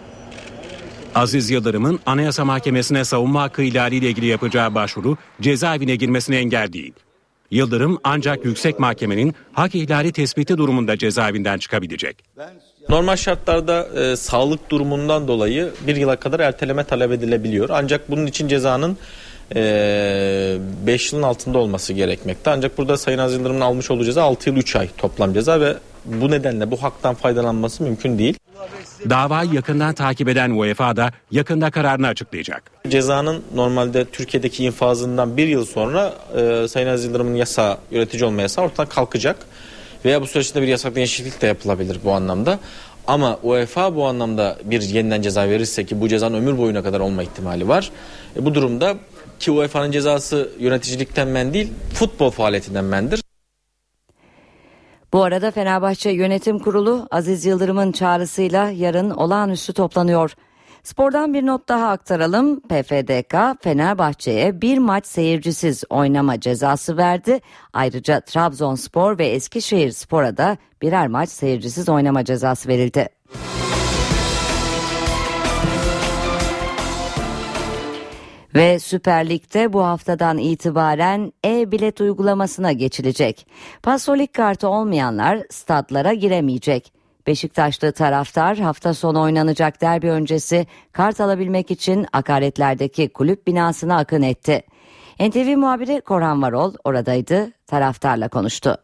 [1.15, 6.93] Aziz Yıldırım'ın Anayasa Mahkemesi'ne savunma hakkı ihlaliyle ilgili yapacağı başvuru cezaevine girmesine engel değil.
[7.51, 12.23] Yıldırım ancak yüksek mahkemenin hak ihlali tespiti durumunda cezaevinden çıkabilecek.
[12.89, 17.69] Normal şartlarda e, sağlık durumundan dolayı bir yıla kadar erteleme talep edilebiliyor.
[17.71, 18.97] Ancak bunun için cezanın
[19.55, 22.51] 5 yılın altında olması gerekmekte.
[22.51, 25.73] Ancak burada Sayın Aziz Yıldırım'ın almış olduğu ceza 6 yıl 3 ay toplam ceza ve
[26.05, 28.37] bu nedenle bu haktan faydalanması mümkün değil.
[29.09, 32.63] Davayı yakından takip eden UEFA da yakında kararını açıklayacak.
[32.87, 38.65] Cezanın normalde Türkiye'deki infazından bir yıl sonra e, Sayın Aziz Yıldırım'ın yasa yönetici olma yasağı
[38.65, 39.35] ortadan kalkacak.
[40.05, 42.59] Veya bu süreçte bir yasak değişiklik de yapılabilir bu anlamda.
[43.07, 47.23] Ama UEFA bu anlamda bir yeniden ceza verirse ki bu cezanın ömür boyuna kadar olma
[47.23, 47.91] ihtimali var.
[48.35, 48.95] E, bu durumda
[49.39, 53.21] ki UEFA'nın cezası yöneticilikten men değil futbol faaliyetinden mendir.
[55.13, 60.35] Bu arada Fenerbahçe Yönetim Kurulu Aziz Yıldırım'ın çağrısıyla yarın olağanüstü toplanıyor.
[60.89, 62.59] Spordan bir not daha aktaralım.
[62.59, 67.39] PFDK Fenerbahçe'ye bir maç seyircisiz oynama cezası verdi.
[67.73, 73.09] Ayrıca Trabzonspor ve Eskişehir Spor'a da birer maç seyircisiz oynama cezası verildi.
[78.55, 83.47] Ve Süper Lig'de bu haftadan itibaren e-bilet uygulamasına geçilecek.
[83.83, 86.98] Pasolik kartı olmayanlar stadlara giremeyecek.
[87.29, 94.63] Beşiktaşlı taraftar hafta sonu oynanacak derbi öncesi kart alabilmek için akaretlerdeki kulüp binasına akın etti.
[95.19, 98.77] NTV muhabiri Korhan Varol oradaydı, taraftarla konuştu.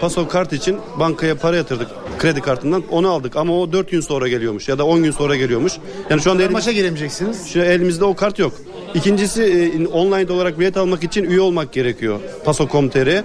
[0.00, 1.88] Paso kart için bankaya para yatırdık
[2.18, 5.36] kredi kartından onu aldık ama o 4 gün sonra geliyormuş ya da 10 gün sonra
[5.36, 5.72] geliyormuş.
[6.10, 7.46] Yani şu anda elim, Maça giremeyeceksiniz.
[7.46, 8.52] şu elimizde o kart yok.
[8.94, 12.20] İkincisi e, online olarak bilet almak için üye olmak gerekiyor.
[12.44, 13.24] Paso.com.tr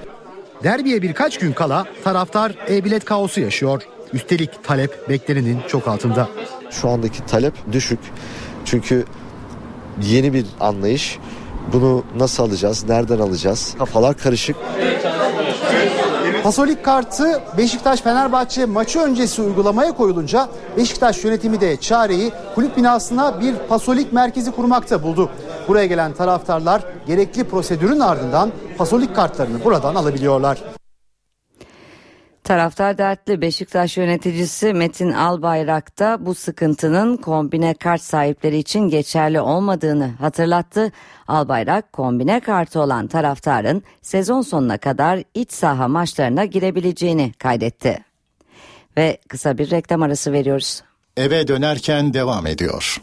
[0.64, 3.84] Derbiye birkaç gün kala taraftar e-bilet kaosu yaşıyor.
[4.14, 6.28] Üstelik talep beklenenin çok altında.
[6.72, 8.00] Şu andaki talep düşük.
[8.66, 9.06] Çünkü
[10.02, 11.20] yeni bir anlayış.
[11.74, 12.90] Bunu nasıl alacağız?
[12.90, 13.76] Nereden alacağız?
[13.80, 14.56] Kafalar karışık.
[16.44, 23.56] Pasolik kartı Beşiktaş Fenerbahçe maçı öncesi uygulamaya koyulunca Beşiktaş yönetimi de çareyi kulüp binasına bir
[23.70, 25.30] pasolik merkezi kurmakta buldu.
[25.68, 30.77] Buraya gelen taraftarlar gerekli prosedürün ardından pasolik kartlarını buradan alabiliyorlar.
[32.48, 40.08] Taraftar dertli Beşiktaş yöneticisi Metin Albayrak da bu sıkıntının kombine kart sahipleri için geçerli olmadığını
[40.08, 40.92] hatırlattı.
[41.28, 48.00] Albayrak kombine kartı olan taraftarın sezon sonuna kadar iç saha maçlarına girebileceğini kaydetti.
[48.98, 50.84] Ve kısa bir reklam arası veriyoruz.
[51.18, 53.02] Eve dönerken devam ediyor.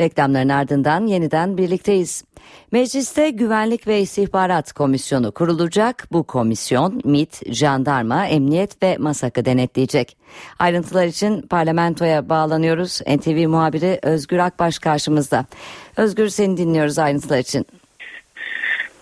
[0.00, 2.24] Reklamların ardından yeniden birlikteyiz.
[2.72, 6.08] Mecliste Güvenlik ve İstihbarat Komisyonu kurulacak.
[6.12, 10.16] Bu komisyon MİT, Jandarma, Emniyet ve MASAK'ı denetleyecek.
[10.58, 13.00] Ayrıntılar için parlamentoya bağlanıyoruz.
[13.00, 15.46] NTV muhabiri Özgür Akbaş karşımızda.
[15.96, 17.66] Özgür seni dinliyoruz ayrıntılar için.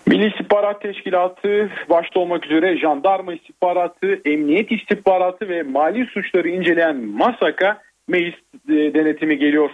[0.07, 7.81] Milli İstihbarat Teşkilatı başta olmak üzere jandarma istihbaratı, emniyet istihbaratı ve mali suçları inceleyen MASAK'a
[8.07, 8.35] meclis
[8.69, 9.69] e, denetimi geliyor.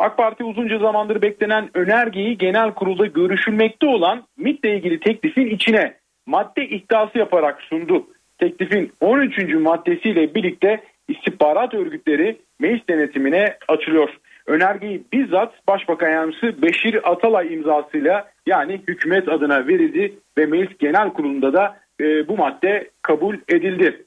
[0.00, 5.94] AK Parti uzunca zamandır beklenen önergeyi genel kurulda görüşülmekte olan MİT'le ilgili teklifin içine
[6.26, 8.06] madde iddiası yaparak sundu.
[8.38, 9.54] Teklifin 13.
[9.54, 14.08] maddesiyle birlikte istihbarat örgütleri meclis denetimine açılıyor.
[14.46, 21.52] Önergeyi bizzat Başbakan Yardımcısı Beşir Atalay imzasıyla yani hükümet adına verildi ve meclis genel kurulunda
[21.52, 24.04] da e, bu madde kabul edildi.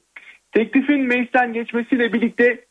[0.52, 2.64] Teklifin meclisten geçmesiyle birlikte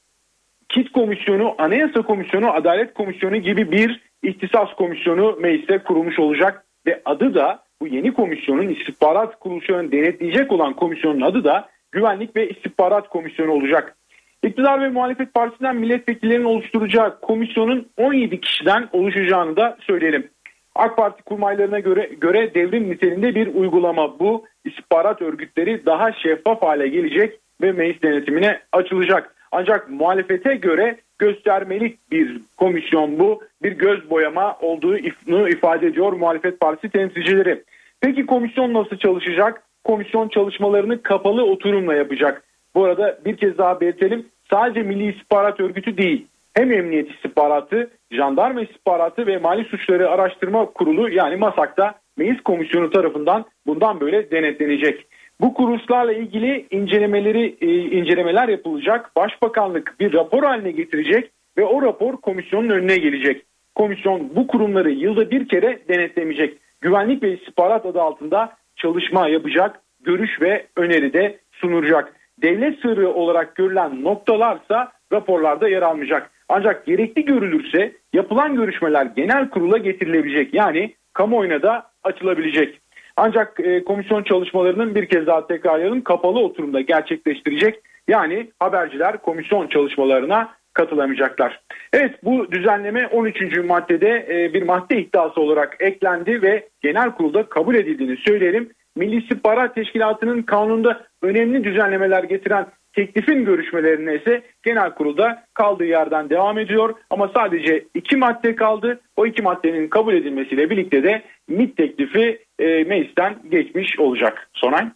[0.74, 7.36] KİT Komisyonu, Anayasa Komisyonu, Adalet Komisyonu gibi bir ihtisas komisyonu mecliste kurulmuş olacak ve adı
[7.36, 13.52] da bu yeni komisyonun istihbarat kuruluşlarını denetleyecek olan komisyonun adı da Güvenlik ve İstihbarat Komisyonu
[13.52, 13.96] olacak.
[14.44, 20.30] İktidar ve muhalefet partisinden milletvekillerinin oluşturacağı komisyonun 17 kişiden oluşacağını da söyleyelim.
[20.76, 24.46] AK Parti kurmaylarına göre, göre devrim niteliğinde bir uygulama bu.
[24.66, 29.33] İstihbarat örgütleri daha şeffaf hale gelecek ve meclis denetimine açılacak.
[29.56, 33.42] Ancak muhalefete göre göstermelik bir komisyon bu.
[33.64, 37.64] Bir göz boyama olduğunu ifade ediyor muhalefet partisi temsilcileri.
[38.02, 39.64] Peki komisyon nasıl çalışacak?
[39.84, 42.44] Komisyon çalışmalarını kapalı oturumla yapacak.
[42.76, 44.26] Bu arada bir kez daha belirtelim.
[44.50, 46.28] Sadece Milli İstihbarat Örgütü değil.
[46.54, 53.46] Hem Emniyet İstihbaratı, Jandarma İstihbaratı ve Mali Suçları Araştırma Kurulu yani MASAK'ta Meclis Komisyonu tarafından
[53.68, 55.06] bundan böyle denetlenecek.
[55.44, 59.16] Bu kuruluşlarla ilgili incelemeleri e, incelemeler yapılacak.
[59.16, 63.46] Başbakanlık bir rapor haline getirecek ve o rapor komisyonun önüne gelecek.
[63.76, 66.58] Komisyon bu kurumları yılda bir kere denetlemeyecek.
[66.82, 72.14] Güvenlik ve istihbarat adı altında çalışma yapacak, görüş ve öneri de sunulacak.
[72.42, 76.32] Devlet sırrı olarak görülen noktalarsa raporlarda yer almayacak.
[76.50, 80.54] Ancak gerekli görülürse yapılan görüşmeler genel kurula getirilebilecek.
[80.54, 82.83] Yani kamuoyuna da açılabilecek.
[83.18, 87.80] Ancak e, komisyon çalışmalarının bir kez daha tekrarlayalım kapalı oturumda gerçekleştirecek.
[88.08, 91.62] Yani haberciler komisyon çalışmalarına katılamayacaklar.
[91.94, 93.58] Evet bu düzenleme 13.
[93.66, 98.70] maddede e, bir madde iddiası olarak eklendi ve genel kurulda kabul edildiğini söyleyelim.
[98.96, 106.58] Milli İstihbarat Teşkilatı'nın kanunda önemli düzenlemeler getiren teklifin görüşmelerine ise genel kurulda kaldığı yerden devam
[106.60, 106.94] ediyor.
[107.10, 109.00] Ama sadece iki madde kaldı.
[109.18, 114.50] O iki maddenin kabul edilmesiyle birlikte de MİT teklifi e, meclisten geçmiş olacak.
[114.54, 114.92] Sonay.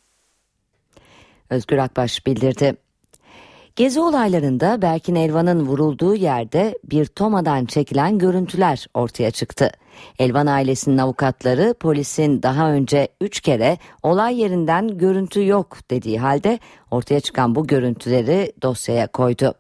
[1.50, 2.76] Özgür Akbaş bildirdi.
[3.76, 9.70] Gezi olaylarında Berkin Elvan'ın vurulduğu yerde bir tomadan çekilen görüntüler ortaya çıktı.
[10.20, 16.60] Elvan ailesinin avukatları polisin daha önce 3 kere olay yerinden görüntü yok dediği halde
[16.92, 19.54] ortaya çıkan bu görüntüleri dosyaya koydu.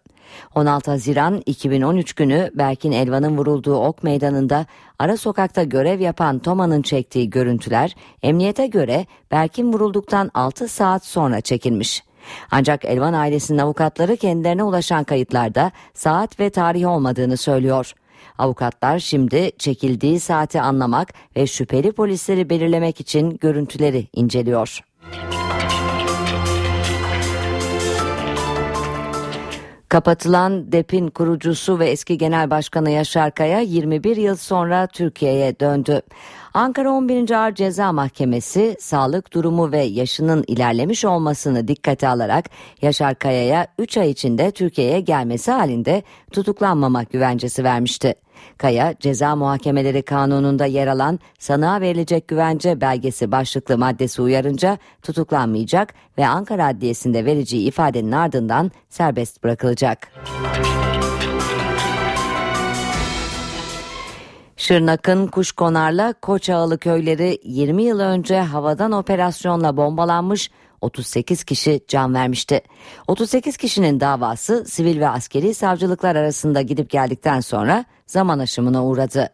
[0.56, 4.66] 16 Haziran 2013 günü Berkin Elvan'ın vurulduğu Ok Meydanı'nda
[5.00, 12.04] ara sokakta görev yapan Toma'nın çektiği görüntüler emniyete göre Berkin vurulduktan 6 saat sonra çekilmiş.
[12.52, 17.94] Ancak Elvan ailesinin avukatları kendilerine ulaşan kayıtlarda saat ve tarih olmadığını söylüyor.
[18.38, 24.80] Avukatlar şimdi çekildiği saati anlamak ve şüpheli polisleri belirlemek için görüntüleri inceliyor.
[29.90, 36.02] Kapatılan DEP'in kurucusu ve eski genel başkanı Yaşar Kaya 21 yıl sonra Türkiye'ye döndü.
[36.58, 37.32] Ankara 11.
[37.32, 42.46] Ağır Ceza Mahkemesi sağlık durumu ve yaşının ilerlemiş olmasını dikkate alarak
[42.82, 48.16] Yaşar Kaya'ya 3 ay içinde Türkiye'ye gelmesi halinde tutuklanmama güvencesi vermişti.
[48.58, 56.28] Kaya ceza muhakemeleri kanununda yer alan sanığa verilecek güvence belgesi başlıklı maddesi uyarınca tutuklanmayacak ve
[56.28, 60.12] Ankara Adliyesi'nde vereceği ifadenin ardından serbest bırakılacak.
[64.58, 70.50] Şırnak'ın Kuşkonar'la Koçağılı köyleri 20 yıl önce havadan operasyonla bombalanmış
[70.82, 72.62] 38 kişi can vermişti.
[73.08, 79.30] 38 kişinin davası sivil ve askeri savcılıklar arasında gidip geldikten sonra zaman aşımına uğradı.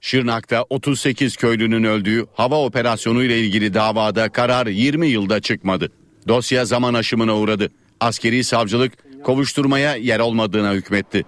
[0.00, 5.92] Şırnak'ta 38 köylünün öldüğü hava operasyonu ile ilgili davada karar 20 yılda çıkmadı.
[6.28, 7.68] Dosya zaman aşımına uğradı.
[8.00, 8.92] Askeri savcılık
[9.24, 11.24] kovuşturmaya yer olmadığına hükmetti.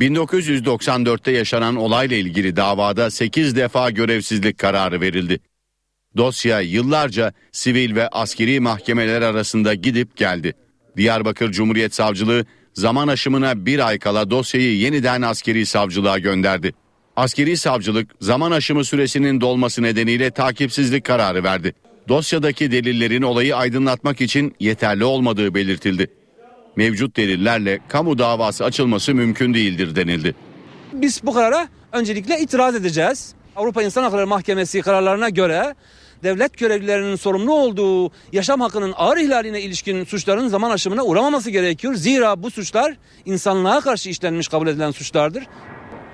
[0.00, 5.40] 1994'te yaşanan olayla ilgili davada 8 defa görevsizlik kararı verildi.
[6.16, 10.54] Dosya yıllarca sivil ve askeri mahkemeler arasında gidip geldi.
[10.96, 16.72] Diyarbakır Cumhuriyet Savcılığı zaman aşımına bir ay kala dosyayı yeniden askeri savcılığa gönderdi.
[17.16, 21.74] Askeri savcılık zaman aşımı süresinin dolması nedeniyle takipsizlik kararı verdi.
[22.08, 26.17] Dosyadaki delillerin olayı aydınlatmak için yeterli olmadığı belirtildi.
[26.78, 30.34] Mevcut delillerle kamu davası açılması mümkün değildir denildi.
[30.92, 33.34] Biz bu karara öncelikle itiraz edeceğiz.
[33.56, 35.74] Avrupa İnsan Hakları Mahkemesi kararlarına göre
[36.22, 41.94] devlet görevlilerinin sorumlu olduğu yaşam hakkının ağır ihlaline ilişkin suçların zaman aşımına uğramaması gerekiyor.
[41.94, 45.44] Zira bu suçlar insanlığa karşı işlenmiş kabul edilen suçlardır.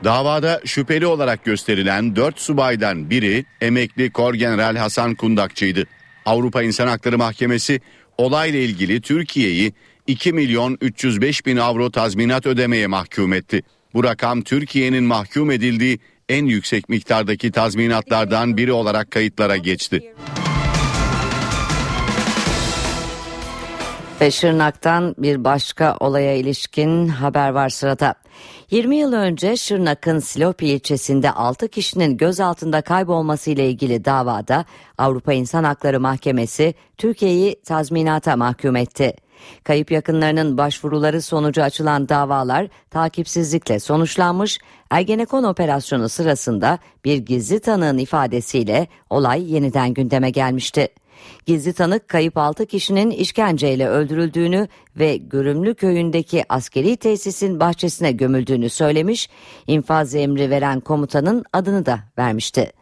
[0.04, 5.84] Davada şüpheli olarak gösterilen 4 subaydan biri emekli Korgeneral Hasan Kundakçı'ydı.
[6.26, 7.80] Avrupa İnsan Hakları Mahkemesi
[8.18, 9.72] olayla ilgili Türkiye'yi
[10.06, 13.62] 2 milyon 305 bin avro tazminat ödemeye mahkum etti.
[13.94, 15.98] Bu rakam Türkiye'nin mahkum edildiği
[16.28, 20.14] en yüksek miktardaki tazminatlardan biri olarak kayıtlara geçti.
[24.30, 28.14] Şırnak'tan bir başka olaya ilişkin haber var sırada.
[28.70, 34.64] 20 yıl önce Şırnak'ın Silopi ilçesinde 6 kişinin gözaltında kaybolması ile ilgili davada
[34.98, 39.14] Avrupa İnsan Hakları Mahkemesi Türkiye'yi tazminata mahkum etti.
[39.64, 44.58] Kayıp yakınlarının başvuruları sonucu açılan davalar takipsizlikle sonuçlanmış.
[44.90, 50.88] Ergenekon operasyonu sırasında bir gizli tanığın ifadesiyle olay yeniden gündeme gelmişti.
[51.46, 59.28] Gizli tanık kayıp 6 kişinin işkenceyle öldürüldüğünü ve Görümlü köyündeki askeri tesisin bahçesine gömüldüğünü söylemiş,
[59.66, 62.72] infaz emri veren komutanın adını da vermişti.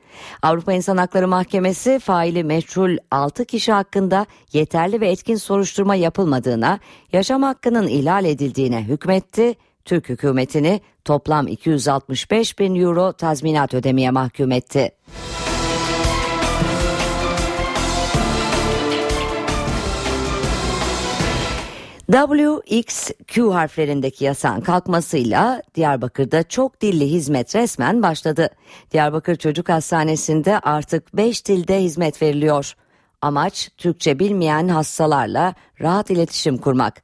[0.43, 6.79] Avrupa İnsan Hakları Mahkemesi faili meçhul 6 kişi hakkında yeterli ve etkin soruşturma yapılmadığına,
[7.13, 9.55] yaşam hakkının ihlal edildiğine hükmetti.
[9.85, 14.93] Türk hükümetini toplam 265 bin euro tazminat ödemeye mahkum etti.
[22.13, 28.49] WXQ harflerindeki yasağın kalkmasıyla Diyarbakır'da çok dilli hizmet resmen başladı.
[28.91, 32.75] Diyarbakır Çocuk Hastanesi'nde artık 5 dilde hizmet veriliyor.
[33.23, 37.03] Amaç Türkçe bilmeyen hastalarla rahat iletişim kurmak.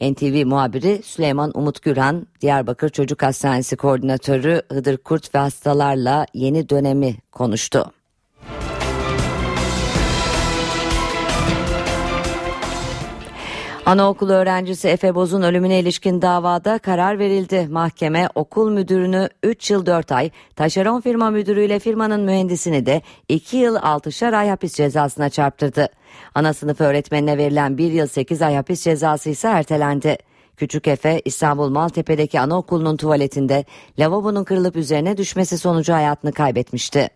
[0.00, 7.16] NTV muhabiri Süleyman Umut Güran, Diyarbakır Çocuk Hastanesi Koordinatörü Hıdır Kurt ve hastalarla yeni dönemi
[7.32, 7.92] konuştu.
[13.90, 17.68] Anaokulu öğrencisi Efe Boz'un ölümüne ilişkin davada karar verildi.
[17.70, 23.76] Mahkeme okul müdürünü 3 yıl 4 ay, taşeron firma müdürüyle firmanın mühendisini de 2 yıl
[23.76, 25.88] 6'şar ay hapis cezasına çarptırdı.
[26.34, 30.16] Ana sınıf öğretmenine verilen 1 yıl 8 ay hapis cezası ise ertelendi.
[30.56, 33.64] Küçük Efe İstanbul Maltepe'deki anaokulunun tuvaletinde
[33.98, 37.08] lavabonun kırılıp üzerine düşmesi sonucu hayatını kaybetmişti.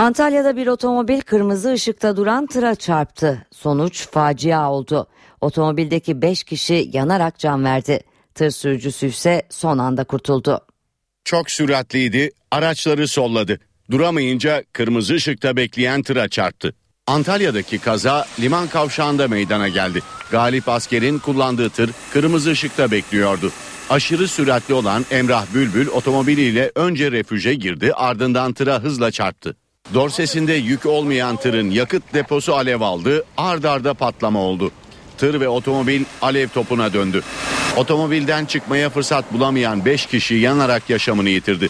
[0.00, 3.46] Antalya'da bir otomobil kırmızı ışıkta duran tıra çarptı.
[3.52, 5.06] Sonuç facia oldu.
[5.40, 8.00] Otomobildeki 5 kişi yanarak can verdi.
[8.34, 10.60] Tır sürücüsü ise son anda kurtuldu.
[11.24, 13.60] Çok süratliydi, araçları solladı.
[13.90, 16.74] Duramayınca kırmızı ışıkta bekleyen tıra çarptı.
[17.06, 20.00] Antalya'daki kaza liman kavşağında meydana geldi.
[20.30, 23.52] Galip askerin kullandığı tır kırmızı ışıkta bekliyordu.
[23.90, 29.56] Aşırı süratli olan Emrah Bülbül otomobiliyle önce refüje girdi ardından tıra hızla çarptı.
[29.94, 34.70] Dorsesinde yük olmayan tırın yakıt deposu alev aldı, ard arda patlama oldu.
[35.18, 37.22] Tır ve otomobil alev topuna döndü.
[37.76, 41.68] Otomobilden çıkmaya fırsat bulamayan 5 kişi yanarak yaşamını yitirdi.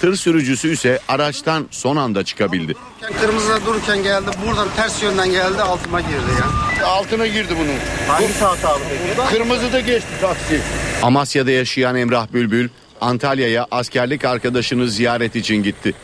[0.00, 2.74] Tır sürücüsü ise araçtan son anda çıkabildi.
[3.20, 4.30] Kırmızıda dururken geldi.
[4.46, 6.30] Buradan ters yönden geldi altıma girdi
[6.80, 6.86] ya.
[6.86, 7.76] Altına girdi bunun.
[8.08, 8.82] Hangi saat abi
[9.16, 9.28] peki?
[9.34, 10.60] Kırmızıda geçti taksi.
[11.02, 12.68] Amasya'da yaşayan Emrah Bülbül
[13.00, 15.94] Antalya'ya askerlik arkadaşını ziyaret için gitti.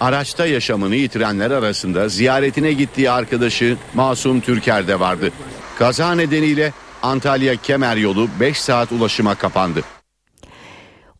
[0.00, 5.30] Araçta yaşamını yitirenler arasında ziyaretine gittiği arkadaşı Masum Türker de vardı.
[5.78, 6.72] Kaza nedeniyle
[7.02, 9.82] Antalya Kemer yolu 5 saat ulaşıma kapandı.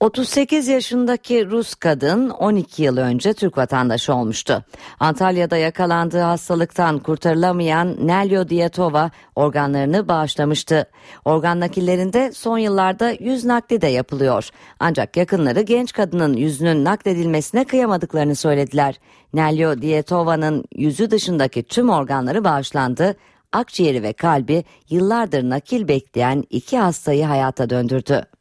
[0.01, 4.65] 38 yaşındaki Rus kadın 12 yıl önce Türk vatandaşı olmuştu.
[5.01, 10.87] Antalya'da yakalandığı hastalıktan kurtarılamayan Nelyo Dietova organlarını bağışlamıştı.
[11.25, 14.49] Organ nakillerinde son yıllarda yüz nakli de yapılıyor.
[14.81, 19.01] Ancak yakınları genç kadının yüzünün nakledilmesine kıyamadıklarını söylediler.
[19.35, 23.17] Nelyo Dietova'nın yüzü dışındaki tüm organları bağışlandı.
[23.53, 28.38] Akciğeri ve kalbi yıllardır nakil bekleyen iki hastayı hayata döndürdü.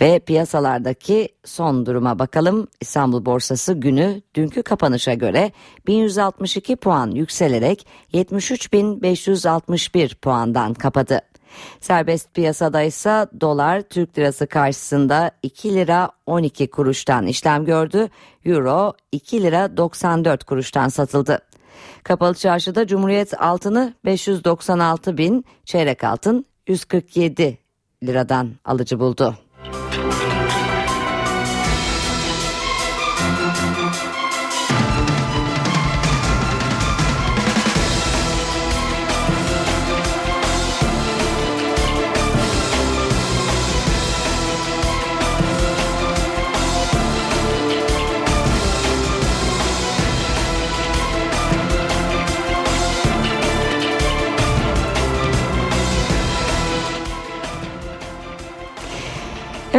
[0.00, 2.68] Ve piyasalardaki son duruma bakalım.
[2.80, 5.52] İstanbul borsası günü dünkü kapanışa göre
[5.86, 11.20] 1162 puan yükselerek 73.561 puandan kapadı.
[11.80, 18.08] Serbest piyasada ise dolar Türk lirası karşısında 2 lira 12 kuruştan işlem gördü.
[18.44, 21.38] Euro 2 lira 94 kuruştan satıldı.
[22.02, 27.58] Kapalı çarşıda Cumhuriyet altını 596 bin, çeyrek altın 147
[28.02, 29.34] liradan alıcı buldu.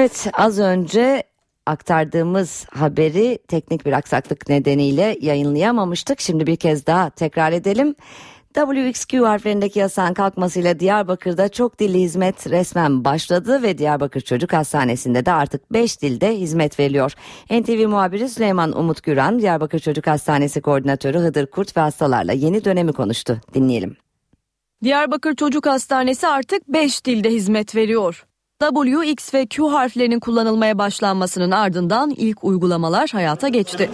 [0.07, 1.23] Evet az önce
[1.65, 6.21] aktardığımız haberi teknik bir aksaklık nedeniyle yayınlayamamıştık.
[6.21, 7.95] Şimdi bir kez daha tekrar edelim.
[8.53, 15.31] WXQ harflerindeki yasağın kalkmasıyla Diyarbakır'da çok dilli hizmet resmen başladı ve Diyarbakır Çocuk Hastanesi'nde de
[15.31, 17.13] artık 5 dilde hizmet veriliyor.
[17.51, 22.93] NTV muhabiri Süleyman Umut Güran, Diyarbakır Çocuk Hastanesi Koordinatörü Hıdır Kurt ve hastalarla yeni dönemi
[22.93, 23.41] konuştu.
[23.53, 23.97] Dinleyelim.
[24.83, 28.27] Diyarbakır Çocuk Hastanesi artık 5 dilde hizmet veriyor.
[28.61, 33.89] W, X ve Q harflerinin kullanılmaya başlanmasının ardından ilk uygulamalar hayata geçti.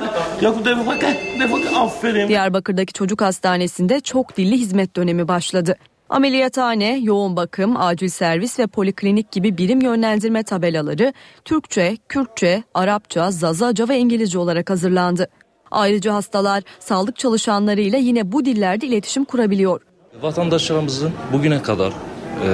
[2.28, 5.76] Diyarbakır'daki çocuk hastanesinde çok dilli hizmet dönemi başladı.
[6.10, 11.14] Ameliyathane, yoğun bakım, acil servis ve poliklinik gibi birim yönlendirme tabelaları
[11.46, 15.28] Türkçe, Kürtçe, Arapça, Zazaca ve İngilizce olarak hazırlandı.
[15.72, 19.82] Ayrıca hastalar sağlık çalışanlarıyla yine bu dillerde iletişim kurabiliyor.
[20.22, 22.48] Vatandaşlarımızın bugüne kadar e,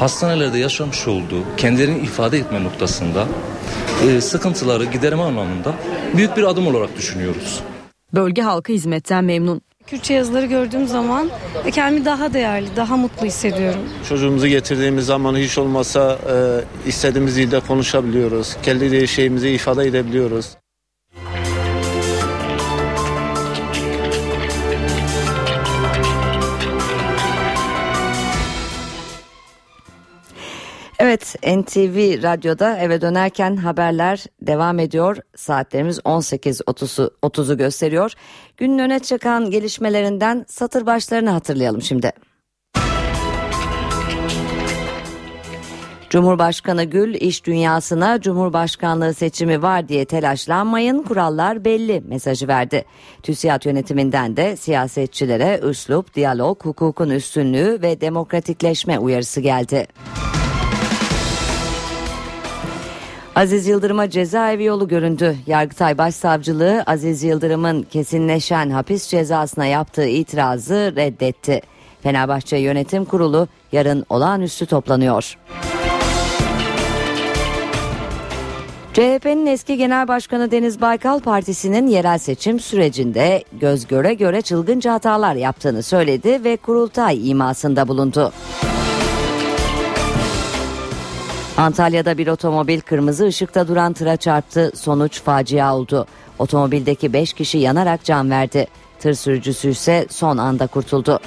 [0.00, 3.26] hastanelerde yaşamış olduğu kendilerini ifade etme noktasında
[4.06, 5.74] e, sıkıntıları giderme anlamında
[6.16, 7.60] büyük bir adım olarak düşünüyoruz.
[8.14, 9.60] Bölge halkı hizmetten memnun.
[9.86, 11.30] Kürtçe yazıları gördüğüm zaman
[11.72, 13.80] kendimi daha değerli, daha mutlu hissediyorum.
[14.08, 16.34] Çocuğumuzu getirdiğimiz zaman hiç olmazsa e,
[16.88, 18.56] istediğimiz dilde konuşabiliyoruz.
[18.62, 20.46] Kendi şeyimizi ifade edebiliyoruz.
[31.02, 35.16] Evet NTV Radyo'da eve dönerken haberler devam ediyor.
[35.36, 38.12] Saatlerimiz 18.30'u 30'u gösteriyor.
[38.56, 42.12] Günün öne çıkan gelişmelerinden satır başlarını hatırlayalım şimdi.
[46.10, 52.84] Cumhurbaşkanı Gül iş dünyasına Cumhurbaşkanlığı seçimi var diye telaşlanmayın kurallar belli mesajı verdi.
[53.22, 59.86] TÜSİAD yönetiminden de siyasetçilere üslup, diyalog, hukukun üstünlüğü ve demokratikleşme uyarısı geldi.
[63.36, 65.36] Aziz Yıldırım'a cezaevi yolu göründü.
[65.46, 71.60] Yargıtay Başsavcılığı Aziz Yıldırım'ın kesinleşen hapis cezasına yaptığı itirazı reddetti.
[72.02, 75.36] Fenerbahçe Yönetim Kurulu yarın olağanüstü toplanıyor.
[78.92, 85.34] CHP'nin eski genel başkanı Deniz Baykal partisinin yerel seçim sürecinde göz göre göre çılgınca hatalar
[85.34, 88.32] yaptığını söyledi ve kurultay imasında bulundu.
[91.60, 94.72] Antalya'da bir otomobil kırmızı ışıkta duran tıra çarptı.
[94.74, 96.06] Sonuç facia oldu.
[96.38, 98.66] Otomobildeki 5 kişi yanarak can verdi.
[98.98, 101.20] Tır sürücüsü ise son anda kurtuldu.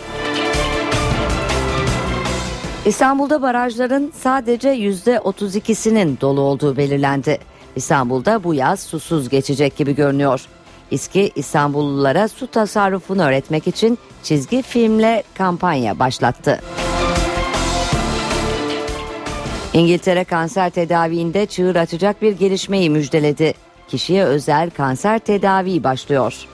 [2.85, 7.39] İstanbul'da barajların sadece %32'sinin dolu olduğu belirlendi.
[7.75, 10.45] İstanbul'da bu yaz susuz geçecek gibi görünüyor.
[10.91, 16.59] İSKİ İstanbullulara su tasarrufunu öğretmek için çizgi filmle kampanya başlattı.
[19.73, 23.53] İngiltere kanser tedaviinde çığır açacak bir gelişmeyi müjdeledi.
[23.87, 26.47] Kişiye özel kanser tedavi başlıyor.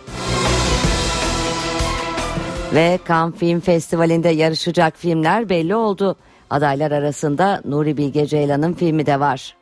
[2.74, 6.16] Ve Cannes Film Festivali'nde yarışacak filmler belli oldu.
[6.50, 9.56] Adaylar arasında Nuri Bilge Ceylan'ın filmi de var.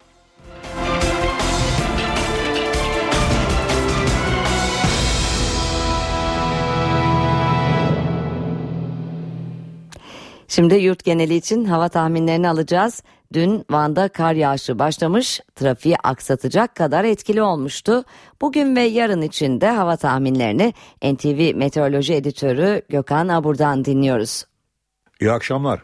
[10.47, 13.03] Şimdi yurt geneli için hava tahminlerini alacağız.
[13.33, 18.03] Dün Van'da kar yağışı başlamış, trafiği aksatacak kadar etkili olmuştu.
[18.41, 20.73] Bugün ve yarın için de hava tahminlerini
[21.03, 24.43] NTV Meteoroloji Editörü Gökhan Abur'dan dinliyoruz.
[25.21, 25.81] İyi akşamlar.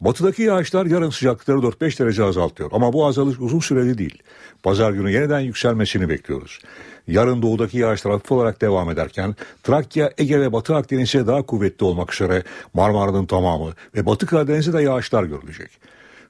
[0.00, 4.22] Batıdaki yağışlar yarın sıcaklıkları 4-5 derece azaltıyor ama bu azalış uzun süreli değil.
[4.62, 6.58] Pazar günü yeniden yükselmesini bekliyoruz.
[7.06, 12.14] Yarın doğudaki yağışlar hafif olarak devam ederken Trakya, Ege ve Batı Akdeniz'e daha kuvvetli olmak
[12.14, 12.42] üzere
[12.74, 15.70] Marmara'nın tamamı ve Batı Karadeniz'de de yağışlar görülecek.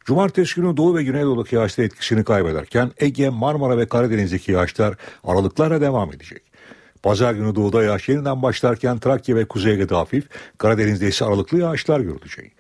[0.07, 4.95] Cumartesi günü Doğu ve Güneydoğu'daki yağışlar etkisini kaybederken Ege, Marmara ve Karadeniz'deki yağışlar
[5.25, 6.43] aralıklarla devam edecek.
[7.03, 10.29] Pazar günü doğuda yağış yeniden başlarken Trakya ve Kuzey Ege'de hafif,
[10.59, 12.53] Karadeniz'de ise aralıklı yağışlar görülecek.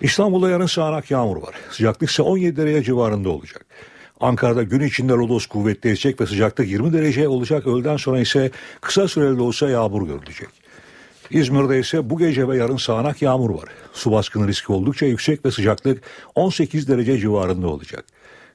[0.00, 1.54] İstanbul'da yarın sağanak yağmur var.
[1.70, 3.66] Sıcaklık ise 17 derece civarında olacak.
[4.20, 7.66] Ankara'da gün içinde lodos kuvvetli esecek ve sıcaklık 20 derece olacak.
[7.66, 8.50] Öğleden sonra ise
[8.80, 10.48] kısa süreli olsa yağmur görülecek.
[11.30, 13.68] İzmir'de ise bu gece ve yarın sağanak yağmur var.
[13.92, 16.02] Su baskını riski oldukça yüksek ve sıcaklık
[16.34, 18.04] 18 derece civarında olacak.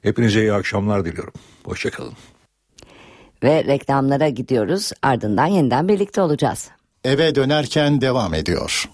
[0.02, 1.32] Hepinize iyi akşamlar diliyorum.
[1.64, 2.14] Hoşçakalın.
[3.42, 6.70] Ve reklamlara gidiyoruz ardından yeniden birlikte olacağız.
[7.04, 8.88] Eve dönerken devam ediyor.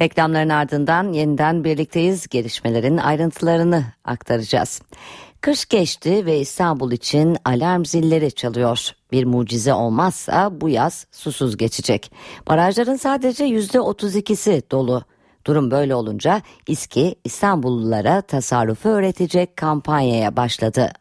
[0.00, 2.26] Reklamların ardından yeniden birlikteyiz.
[2.26, 4.82] Gelişmelerin ayrıntılarını aktaracağız.
[5.46, 8.90] Kış geçti ve İstanbul için alarm zilleri çalıyor.
[9.12, 12.12] Bir mucize olmazsa bu yaz susuz geçecek.
[12.48, 15.04] Barajların sadece yüzde 32'si dolu.
[15.46, 20.92] Durum böyle olunca İSKİ İstanbullulara tasarrufu öğretecek kampanyaya başladı.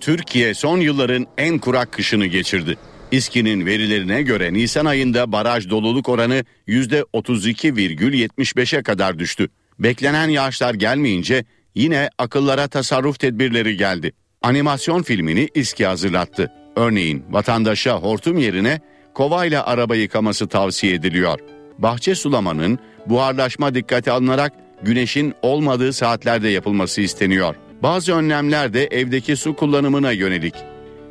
[0.00, 2.78] Türkiye son yılların en kurak kışını geçirdi.
[3.10, 9.48] İSKİ'nin verilerine göre Nisan ayında baraj doluluk oranı %32,75'e kadar düştü.
[9.78, 11.44] Beklenen yağışlar gelmeyince
[11.78, 14.12] yine akıllara tasarruf tedbirleri geldi.
[14.42, 16.52] Animasyon filmini İSKİ hazırlattı.
[16.76, 18.80] Örneğin vatandaşa hortum yerine
[19.14, 21.40] kovayla araba yıkaması tavsiye ediliyor.
[21.78, 24.52] Bahçe sulamanın buharlaşma dikkate alınarak
[24.82, 27.54] güneşin olmadığı saatlerde yapılması isteniyor.
[27.82, 30.54] Bazı önlemler de evdeki su kullanımına yönelik.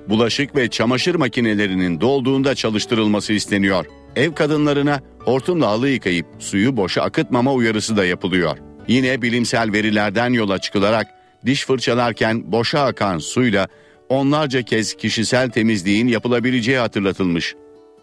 [0.09, 3.85] Bulaşık ve çamaşır makinelerinin dolduğunda çalıştırılması isteniyor.
[4.15, 8.66] Ev kadınlarına hortumla halı yıkayıp suyu boşa akıtmama uyarısı da yapılıyor.
[8.87, 11.07] Yine bilimsel verilerden yola çıkılarak
[11.45, 13.67] diş fırçalarken boşa akan suyla
[14.09, 17.55] onlarca kez kişisel temizliğin yapılabileceği hatırlatılmış.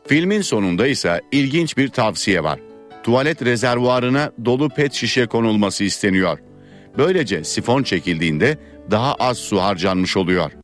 [0.07, 2.61] Filmin sonunda ise ilginç bir tavsiye var.
[3.03, 6.39] Tuvalet rezervuarına dolu pet şişe konulması isteniyor.
[6.99, 8.59] Böylece sifon çekildiğinde
[8.91, 10.63] daha az su harcanmış oluyor.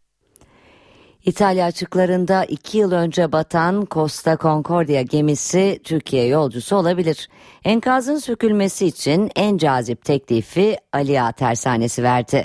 [1.24, 7.28] İtalya açıklarında iki yıl önce batan Costa Concordia gemisi Türkiye yolcusu olabilir.
[7.64, 12.44] Enkazın sökülmesi için en cazip teklifi Aliya Tersanesi verdi.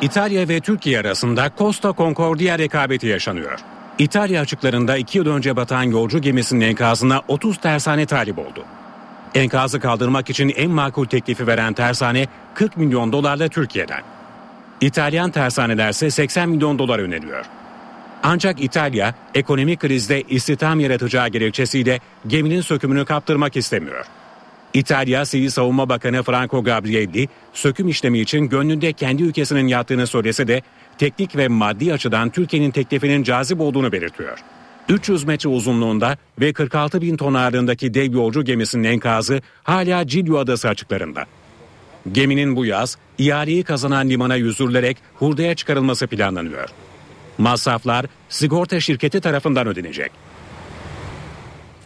[0.00, 3.58] İtalya ve Türkiye arasında Costa Concordia rekabeti yaşanıyor.
[3.98, 8.64] İtalya açıklarında iki yıl önce batan yolcu gemisinin enkazına 30 tersane talip oldu.
[9.34, 14.02] Enkazı kaldırmak için en makul teklifi veren tersane 40 milyon dolarla Türkiye'den.
[14.80, 17.44] İtalyan tersaneler ise 80 milyon dolar öneriyor.
[18.28, 24.04] Ancak İtalya ekonomik krizde istihdam yaratacağı gerekçesiyle geminin sökümünü kaptırmak istemiyor.
[24.74, 30.62] İtalya Sivil Savunma Bakanı Franco Gabrielli söküm işlemi için gönlünde kendi ülkesinin yattığını söylese de
[30.98, 34.38] teknik ve maddi açıdan Türkiye'nin teklifinin cazip olduğunu belirtiyor.
[34.88, 40.68] 300 metre uzunluğunda ve 46 bin ton ağırlığındaki dev yolcu gemisinin enkazı hala Cilyo Adası
[40.68, 41.24] açıklarında.
[42.12, 46.68] Geminin bu yaz ihaleyi kazanan limana yüzürülerek hurdaya çıkarılması planlanıyor.
[47.38, 50.10] Masraflar sigorta şirketi tarafından ödenecek.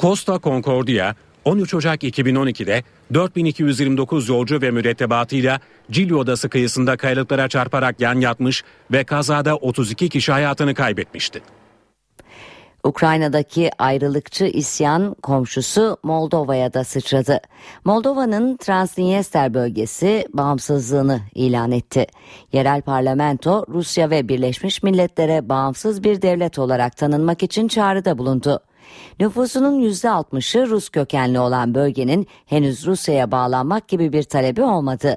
[0.01, 2.85] Costa Concordia 13 Ocak 2012'de
[3.15, 10.33] 4229 yolcu ve mürettebatıyla Cilio Odası kıyısında kayalıklara çarparak yan yatmış ve kazada 32 kişi
[10.33, 11.43] hayatını kaybetmişti.
[12.85, 17.41] Ukrayna'daki ayrılıkçı isyan komşusu Moldova'ya da sıçradı.
[17.85, 22.07] Moldova'nın Transnistria bölgesi bağımsızlığını ilan etti.
[22.53, 28.61] Yerel parlamento Rusya ve Birleşmiş Milletler'e bağımsız bir devlet olarak tanınmak için çağrıda bulundu.
[29.21, 35.17] Nüfusunun %60'ı Rus kökenli olan bölgenin henüz Rusya'ya bağlanmak gibi bir talebi olmadı.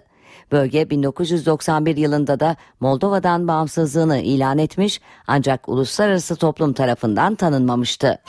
[0.53, 8.19] Bölge 1991 yılında da Moldova'dan bağımsızlığını ilan etmiş ancak uluslararası toplum tarafından tanınmamıştı.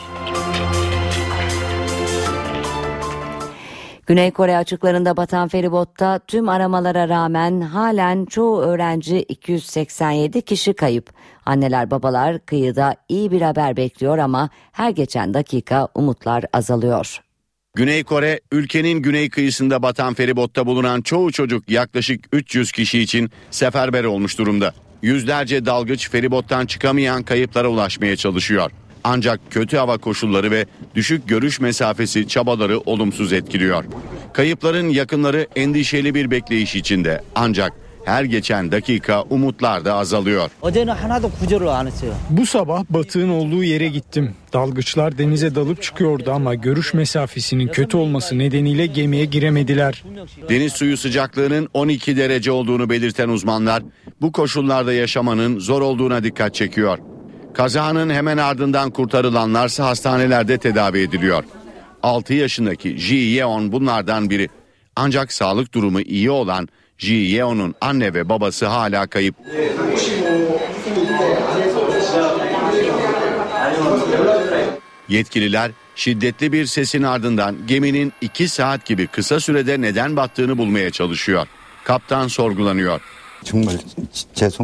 [4.07, 11.11] Güney Kore açıklarında batan feribotta tüm aramalara rağmen halen çoğu öğrenci 287 kişi kayıp.
[11.47, 17.21] Anneler babalar kıyıda iyi bir haber bekliyor ama her geçen dakika umutlar azalıyor.
[17.77, 24.05] Güney Kore, ülkenin güney kıyısında batan feribotta bulunan çoğu çocuk yaklaşık 300 kişi için seferber
[24.05, 24.75] olmuş durumda.
[25.03, 28.71] Yüzlerce dalgıç feribottan çıkamayan kayıplara ulaşmaya çalışıyor.
[29.05, 33.85] Ancak kötü hava koşulları ve düşük görüş mesafesi çabaları olumsuz etkiliyor.
[34.33, 37.23] Kayıpların yakınları endişeli bir bekleyiş içinde.
[37.35, 37.73] Ancak
[38.05, 40.51] her geçen dakika umutlar da azalıyor.
[42.31, 44.35] Bu sabah batığın olduğu yere gittim.
[44.53, 50.05] Dalgıçlar denize dalıp çıkıyordu ama görüş mesafesinin kötü olması nedeniyle gemiye giremediler.
[50.49, 53.83] Deniz suyu sıcaklığının 12 derece olduğunu belirten uzmanlar
[54.21, 56.99] bu koşullarda yaşamanın zor olduğuna dikkat çekiyor.
[57.55, 61.45] Kazanın hemen ardından kurtarılanlarsa hastanelerde tedavi ediliyor.
[62.03, 64.49] 6 yaşındaki Ji Yeon bunlardan biri.
[64.97, 66.69] Ancak sağlık durumu iyi olan
[67.05, 69.35] Ji Yeon'un anne ve babası hala kayıp.
[75.09, 81.47] Yetkililer şiddetli bir sesin ardından geminin 2 saat gibi kısa sürede neden battığını bulmaya çalışıyor.
[81.85, 83.01] Kaptan sorgulanıyor.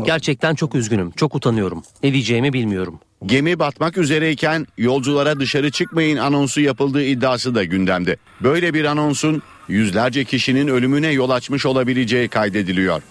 [0.06, 1.82] Gerçekten çok üzgünüm, çok utanıyorum.
[2.02, 3.00] Ne diyeceğimi bilmiyorum.
[3.26, 8.16] Gemi batmak üzereyken yolculara dışarı çıkmayın anonsu yapıldığı iddiası da gündemde.
[8.40, 13.02] Böyle bir anonsun yüzlerce kişinin ölümüne yol açmış olabileceği kaydediliyor.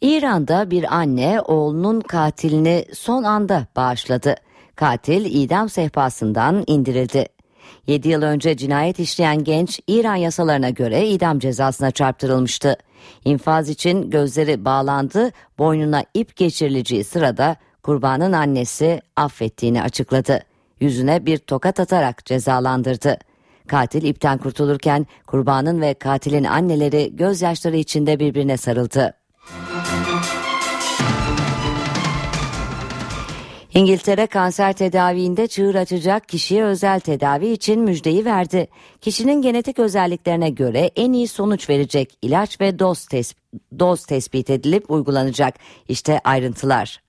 [0.00, 4.34] İran'da bir anne oğlunun katilini son anda bağışladı.
[4.76, 7.26] Katil idam sehpasından indirildi.
[7.86, 12.76] 7 yıl önce cinayet işleyen genç İran yasalarına göre idam cezasına çarptırılmıştı.
[13.24, 20.40] İnfaz için gözleri bağlandı, boynuna ip geçirileceği sırada kurbanın annesi affettiğini açıkladı.
[20.80, 23.18] Yüzüne bir tokat atarak cezalandırdı.
[23.66, 29.14] Katil ipten kurtulurken kurbanın ve katilin anneleri gözyaşları içinde birbirine sarıldı.
[33.78, 38.68] İngiltere kanser tedaviinde çığır açacak kişiye özel tedavi için müjdeyi verdi.
[39.00, 43.34] Kişinin genetik özelliklerine göre en iyi sonuç verecek ilaç ve doz, tes
[43.78, 45.54] doz tespit edilip uygulanacak.
[45.88, 47.00] İşte ayrıntılar.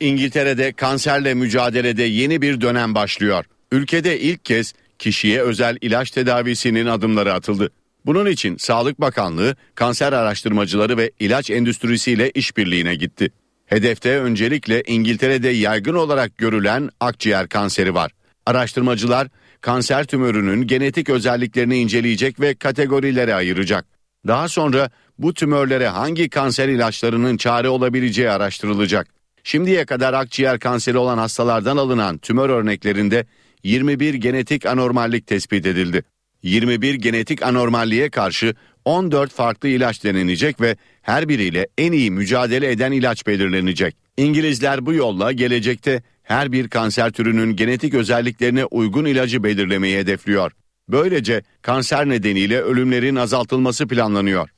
[0.00, 3.44] İngiltere'de kanserle mücadelede yeni bir dönem başlıyor.
[3.72, 7.70] Ülkede ilk kez kişiye özel ilaç tedavisinin adımları atıldı.
[8.06, 13.30] Bunun için Sağlık Bakanlığı kanser araştırmacıları ve ilaç endüstrisiyle işbirliğine gitti.
[13.66, 18.10] Hedefte öncelikle İngiltere'de yaygın olarak görülen akciğer kanseri var.
[18.46, 19.28] Araştırmacılar
[19.60, 23.86] kanser tümörünün genetik özelliklerini inceleyecek ve kategorilere ayıracak.
[24.26, 29.08] Daha sonra bu tümörlere hangi kanser ilaçlarının çare olabileceği araştırılacak.
[29.44, 33.26] Şimdiye kadar akciğer kanseri olan hastalardan alınan tümör örneklerinde
[33.62, 36.02] 21 genetik anormallik tespit edildi.
[36.42, 38.54] 21 genetik anormalliğe karşı
[38.84, 40.76] 14 farklı ilaç denenecek ve
[41.06, 43.96] her biriyle en iyi mücadele eden ilaç belirlenecek.
[44.16, 50.52] İngilizler bu yolla gelecekte her bir kanser türünün genetik özelliklerine uygun ilacı belirlemeyi hedefliyor.
[50.88, 54.50] Böylece kanser nedeniyle ölümlerin azaltılması planlanıyor.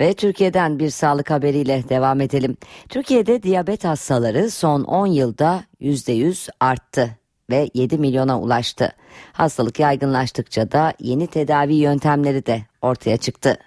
[0.00, 2.56] Ve Türkiye'den bir sağlık haberiyle devam edelim.
[2.88, 7.10] Türkiye'de diyabet hastaları son 10 yılda %100 arttı
[7.50, 8.92] ve 7 milyona ulaştı.
[9.32, 13.58] Hastalık yaygınlaştıkça da yeni tedavi yöntemleri de ortaya çıktı.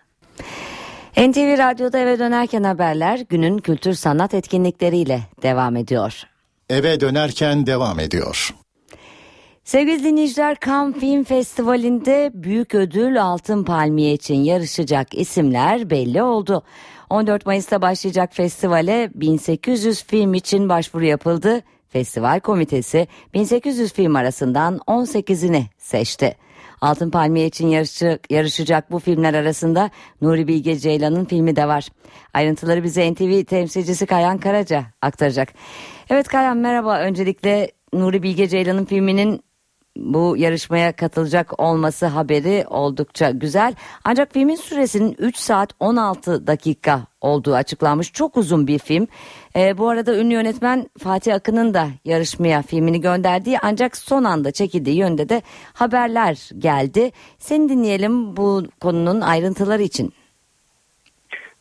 [1.18, 6.24] NTV Radyo'da eve dönerken haberler günün kültür sanat etkinlikleriyle devam ediyor.
[6.70, 8.53] Eve dönerken devam ediyor.
[9.64, 16.64] Sevgili dinleyiciler Cannes Film Festivali'nde büyük ödül Altın Palmiye için yarışacak isimler belli oldu.
[17.09, 21.62] 14 Mayıs'ta başlayacak festivale 1800 film için başvuru yapıldı.
[21.89, 26.36] Festival komitesi 1800 film arasından 18'ini seçti.
[26.82, 29.90] Altın Palmiye için yarışacak, yarışacak bu filmler arasında
[30.22, 31.88] Nuri Bilge Ceylan'ın filmi de var.
[32.34, 35.54] Ayrıntıları bize NTV temsilcisi Kayan Karaca aktaracak.
[36.10, 37.00] Evet Kayan merhaba.
[37.00, 39.44] Öncelikle Nuri Bilge Ceylan'ın filminin
[39.98, 43.74] bu yarışmaya katılacak olması haberi oldukça güzel.
[44.06, 48.14] Ancak filmin süresinin 3 saat 16 dakika olduğu açıklanmış.
[48.14, 49.08] Çok uzun bir film.
[49.56, 54.98] E, bu arada ünlü yönetmen Fatih Akın'ın da yarışmaya filmini gönderdiği ancak son anda çekildiği
[54.98, 55.42] yönde de
[55.74, 57.12] haberler geldi.
[57.38, 60.14] Seni dinleyelim bu konunun ayrıntıları için.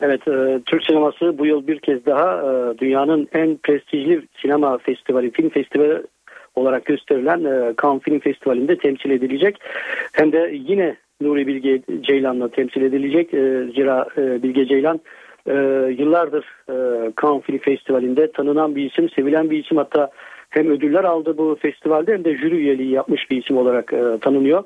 [0.02, 5.30] Evet, e, Türk sineması bu yıl bir kez daha e, dünyanın en prestijli sinema festivali,
[5.30, 6.02] film festivali
[6.60, 9.58] olarak gösterilen e, Cannes Film Festivali'nde temsil edilecek.
[10.12, 13.34] Hem de yine Nuri Bilge Ceylan'la temsil edilecek.
[13.34, 15.00] E, zira e, Bilge Ceylan
[15.46, 15.54] e,
[15.98, 16.44] yıllardır
[17.22, 20.10] Cannes Film Festivali'nde tanınan bir isim, sevilen bir isim hatta
[20.50, 24.64] hem ödüller aldı bu festivalde hem de jüri üyeliği yapmış bir isim olarak e, tanınıyor.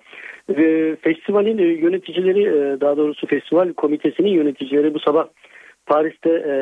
[0.49, 5.27] Ve festivalin yöneticileri e, daha doğrusu festival komitesinin yöneticileri bu sabah
[5.87, 6.55] Paris'te e,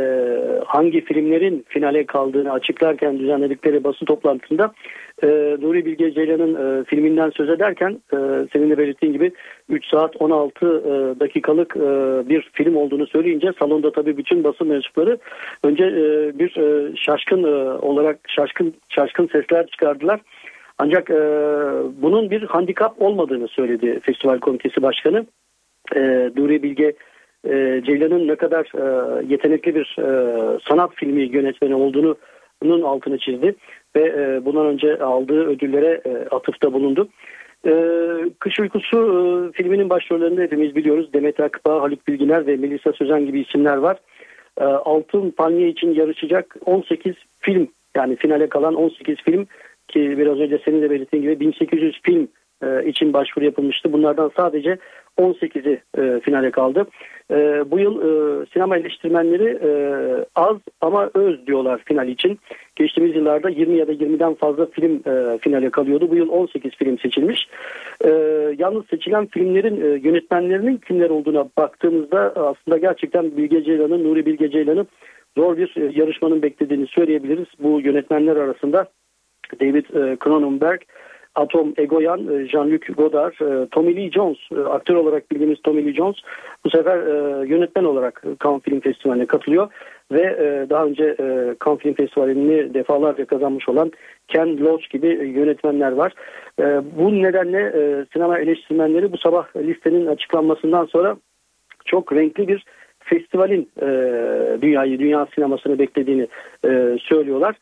[0.66, 4.72] hangi filmlerin finale kaldığını açıklarken düzenledikleri basın toplantısında
[5.22, 5.26] e,
[5.60, 8.16] Nuri Bilge Ceylan'ın e, filminden söz ederken e,
[8.52, 9.32] senin de belirttiğin gibi
[9.68, 11.80] 3 saat 16 e, dakikalık e,
[12.28, 15.18] bir film olduğunu söyleyince salonda tabii bütün basın mensupları
[15.64, 20.20] önce e, bir e, şaşkın e, olarak şaşkın şaşkın sesler çıkardılar.
[20.78, 21.20] Ancak e,
[22.02, 25.26] bunun bir handikap olmadığını söyledi festival komitesi başkanı.
[25.96, 26.00] E,
[26.36, 26.92] Nuri Bilge
[27.44, 32.16] e, Ceylan'ın ne kadar e, yetenekli bir e, sanat filmi yönetmeni olduğunu
[32.62, 33.54] bunun altını çizdi
[33.96, 37.08] ve e, bundan önce aldığı ödüllere e, atıfta bulundu.
[37.66, 37.72] E,
[38.38, 41.12] Kış Uykusu e, filminin başrollerinde hepimiz biliyoruz.
[41.12, 43.96] Demet Akbağ, Haluk Bilginer ve Melisa Sözen gibi isimler var.
[44.60, 49.46] E, Altın Palmiye için yarışacak 18 film yani finale kalan 18 film
[49.88, 52.28] ki biraz önce senin de belirttiğin gibi 1800 film
[52.62, 53.92] e, için başvuru yapılmıştı.
[53.92, 54.78] Bunlardan sadece
[55.18, 56.86] 18'i e, finale kaldı.
[57.30, 57.36] E,
[57.70, 59.70] bu yıl e, sinema eleştirmenleri e,
[60.34, 62.38] az ama öz diyorlar final için.
[62.76, 66.10] Geçtiğimiz yıllarda 20 ya da 20'den fazla film e, finale kalıyordu.
[66.10, 67.48] Bu yıl 18 film seçilmiş.
[68.04, 68.08] E,
[68.58, 74.88] yalnız seçilen filmlerin e, yönetmenlerinin kimler olduğuna baktığımızda aslında gerçekten Bilge Ceylan'ın, Nuri Bilge Ceylan'ın
[75.36, 77.46] zor bir e, yarışmanın beklediğini söyleyebiliriz.
[77.58, 78.86] Bu yönetmenler arasında
[79.60, 80.80] David e, Cronenberg,
[81.34, 85.94] Atom Egoyan, e, Jean-Luc Godard, e, Tommy Lee Jones, e, aktör olarak bildiğimiz Tommy Lee
[85.94, 86.16] Jones
[86.64, 86.98] bu sefer
[87.44, 89.68] yönetmen olarak Cannes Film Festivali'ne katılıyor
[90.12, 90.36] ve
[90.70, 91.16] daha önce
[91.64, 93.92] Cannes Film Festivali'ni defalarca kazanmış olan
[94.28, 96.12] Ken Loach gibi yönetmenler var.
[96.98, 97.72] Bu nedenle
[98.12, 101.16] sinema eleştirmenleri bu sabah listenin açıklanmasından sonra
[101.84, 102.64] çok renkli bir
[102.98, 103.68] festivalin
[104.62, 106.26] dünyayı, dünya sinemasını beklediğini
[106.98, 107.56] söylüyorlar.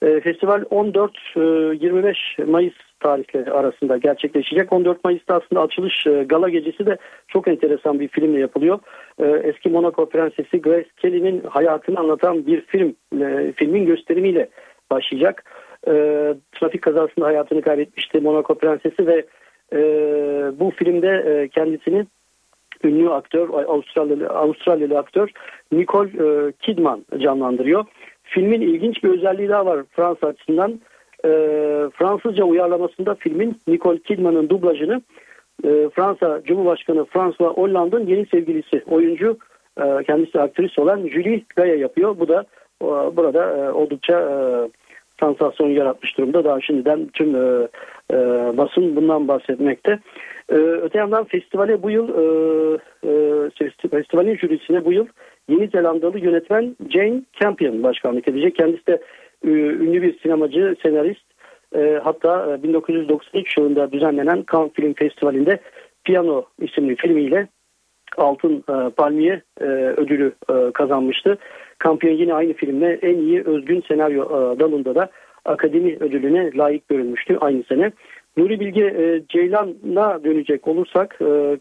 [0.00, 4.72] Festival 14-25 Mayıs tarihleri arasında gerçekleşecek.
[4.72, 6.96] 14 Mayıs'ta aslında açılış e, gala gecesi de
[7.28, 8.78] çok enteresan bir filmle yapılıyor.
[9.18, 14.48] E, eski Monaco Prensesi Grace Kelly'nin hayatını anlatan bir film, e, filmin gösterimiyle
[14.90, 15.44] başlayacak.
[16.52, 19.24] Trafik kazasında hayatını kaybetmişti Monaco Prensesi ve
[20.60, 22.06] bu filmde kendisini
[22.84, 25.30] ünlü aktör, Avustralyalı, Avustralyalı aktör
[25.72, 27.84] Nicole Kidman canlandırıyor.
[28.22, 30.80] Filmin ilginç bir özelliği daha var Fransa açısından
[31.24, 31.30] e,
[31.98, 35.02] Fransızca uyarlamasında filmin Nicole Kidman'ın dublajını
[35.64, 39.38] e, Fransa Cumhurbaşkanı François Hollande'ın yeni sevgilisi oyuncu
[39.80, 42.18] e, kendisi aktris olan Julie Gaya yapıyor.
[42.18, 42.44] Bu da
[42.82, 44.34] e, burada e, oldukça e,
[45.20, 46.44] sansasyon yaratmış durumda.
[46.44, 47.68] Daha şimdiden tüm e,
[48.12, 48.16] e,
[48.56, 49.98] basın bundan bahsetmekte.
[50.48, 55.06] E, öte yandan festivale bu yıl e, e, festivalin jürisine bu yıl
[55.48, 58.56] Yeni Zelandalı yönetmen Jane Campion başkanlık edecek.
[58.56, 59.02] Kendisi de
[59.44, 61.24] e, ünlü bir sinemacı, senarist.
[61.74, 65.58] E, hatta 1993 e, yılında düzenlenen Cannes Film Festivali'nde
[66.04, 67.48] Piano isimli filmiyle
[68.16, 68.64] Altın
[68.96, 69.42] Palmiye
[69.96, 70.32] ödülü
[70.74, 71.38] kazanmıştı.
[71.78, 74.28] Kampiyon yine aynı filmle en iyi özgün senaryo
[74.60, 75.08] dalında da
[75.44, 77.92] akademi ödülüne layık görülmüştü aynı sene.
[78.36, 81.16] Nuri Bilge Ceylan'a dönecek olursak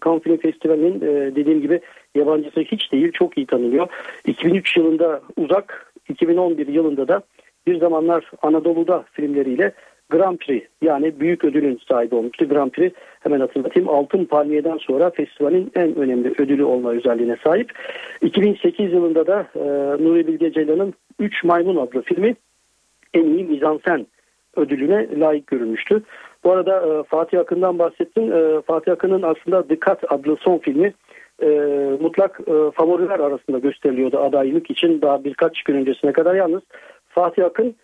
[0.06, 1.02] Cannes Film Festivali'nin
[1.36, 1.80] dediğim gibi
[2.16, 3.88] yabancısı hiç değil çok iyi tanınıyor.
[4.28, 7.24] 2003 yılında Uzak, 2011 yılında da
[7.68, 9.74] bir zamanlar Anadolu'da filmleriyle
[10.10, 12.50] Grand Prix yani büyük ödülün sahibi olmuştu.
[12.50, 17.72] Grand Prix hemen hatırlatayım Altın Palmiye'den sonra festivalin en önemli ödülü olma özelliğine sahip.
[18.22, 19.64] 2008 yılında da e,
[20.04, 22.36] Nuri Bilge Ceylan'ın 3 Maymun adlı filmi
[23.14, 24.08] en iyi mizansen
[24.56, 26.04] ödülüne layık görülmüştü.
[26.44, 28.34] Bu arada e, Fatih Akın'dan bahsettim.
[28.34, 30.94] E, Fatih Akın'ın aslında Dikkat adlı son filmi
[31.42, 31.48] e,
[32.02, 36.62] mutlak e, favoriler arasında gösteriliyordu adaylık için daha birkaç gün öncesine kadar yalnız
[37.14, 37.76] Fatih Akın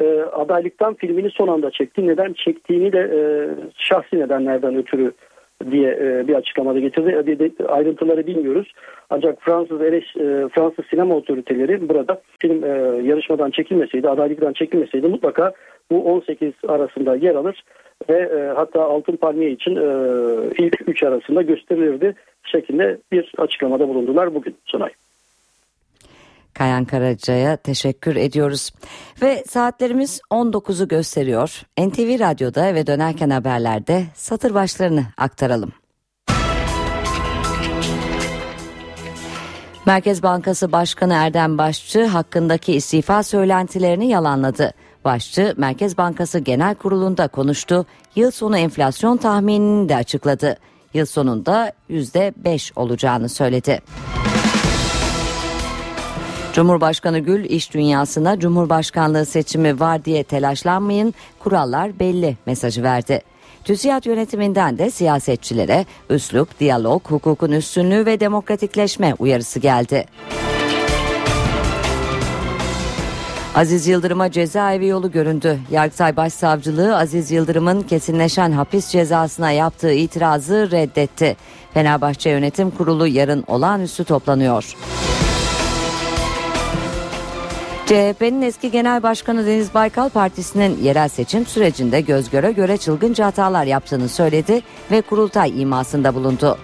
[0.00, 2.06] e, adaylıktan filmini son anda çekti.
[2.06, 3.20] Neden çektiğini de e,
[3.78, 5.12] şahsi nedenlerden ötürü
[5.70, 7.52] diye e, bir açıklamada getirdi.
[7.68, 8.72] Ayrıntıları bilmiyoruz.
[9.10, 12.68] Ancak Fransız eleş, e, Fransız sinema otoriteleri burada film e,
[13.08, 15.52] yarışmadan çekilmeseydi, adaylıktan çekilmeseydi mutlaka
[15.90, 17.64] bu 18 arasında yer alır
[18.10, 19.76] ve hatta Altın Palmiye için
[20.58, 24.90] ilk 3 arasında gösterilirdi şeklinde bir açıklamada bulundular bugün Sunay.
[26.58, 28.70] Kayan Karaca'ya teşekkür ediyoruz.
[29.22, 31.62] Ve saatlerimiz 19'u gösteriyor.
[31.78, 35.72] NTV Radyo'da ve dönerken haberlerde satır başlarını aktaralım.
[39.86, 44.72] Merkez Bankası Başkanı Erdem Başçı hakkındaki istifa söylentilerini yalanladı.
[45.04, 47.86] Başçı Merkez Bankası Genel Kurulu'nda konuştu.
[48.16, 50.56] Yıl sonu enflasyon tahminini de açıkladı.
[50.94, 53.80] Yıl sonunda %5 olacağını söyledi.
[56.56, 63.20] Cumhurbaşkanı Gül iş dünyasına Cumhurbaşkanlığı seçimi var diye telaşlanmayın kurallar belli mesajı verdi.
[63.64, 70.06] TÜSİAD yönetiminden de siyasetçilere üslup, diyalog, hukukun üstünlüğü ve demokratikleşme uyarısı geldi.
[73.54, 75.58] Aziz Yıldırım'a cezaevi yolu göründü.
[75.70, 81.36] Yargıtay Başsavcılığı Aziz Yıldırım'ın kesinleşen hapis cezasına yaptığı itirazı reddetti.
[81.74, 84.76] Fenerbahçe Yönetim Kurulu yarın olağanüstü toplanıyor.
[87.86, 93.64] CHP'nin eski genel başkanı Deniz Baykal partisinin yerel seçim sürecinde göz göre göre çılgınca hatalar
[93.64, 96.58] yaptığını söyledi ve kurultay imasında bulundu.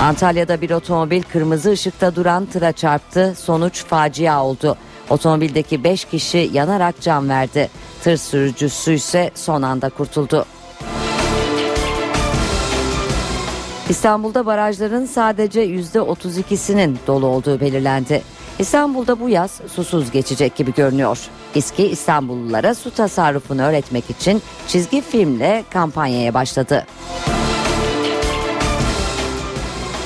[0.00, 3.34] Antalya'da bir otomobil kırmızı ışıkta duran tıra çarptı.
[3.38, 4.76] Sonuç facia oldu.
[5.10, 7.68] Otomobildeki 5 kişi yanarak can verdi.
[8.02, 10.46] Tır sürücüsü ise son anda kurtuldu.
[13.88, 18.22] İstanbul'da barajların sadece %32'sinin dolu olduğu belirlendi.
[18.58, 21.18] İstanbul'da bu yaz susuz geçecek gibi görünüyor.
[21.54, 26.86] İSKİ İstanbullulara su tasarrufunu öğretmek için çizgi filmle kampanyaya başladı.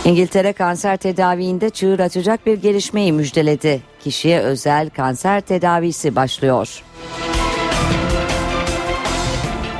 [0.04, 3.82] İngiltere kanser tedaviinde çığır açacak bir gelişmeyi müjdeledi.
[4.04, 6.82] Kişiye özel kanser tedavisi başlıyor.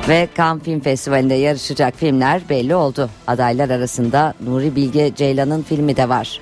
[0.07, 3.09] Ve Cannes Film Festivali'nde yarışacak filmler belli oldu.
[3.27, 6.41] Adaylar arasında Nuri Bilge Ceylan'ın filmi de var.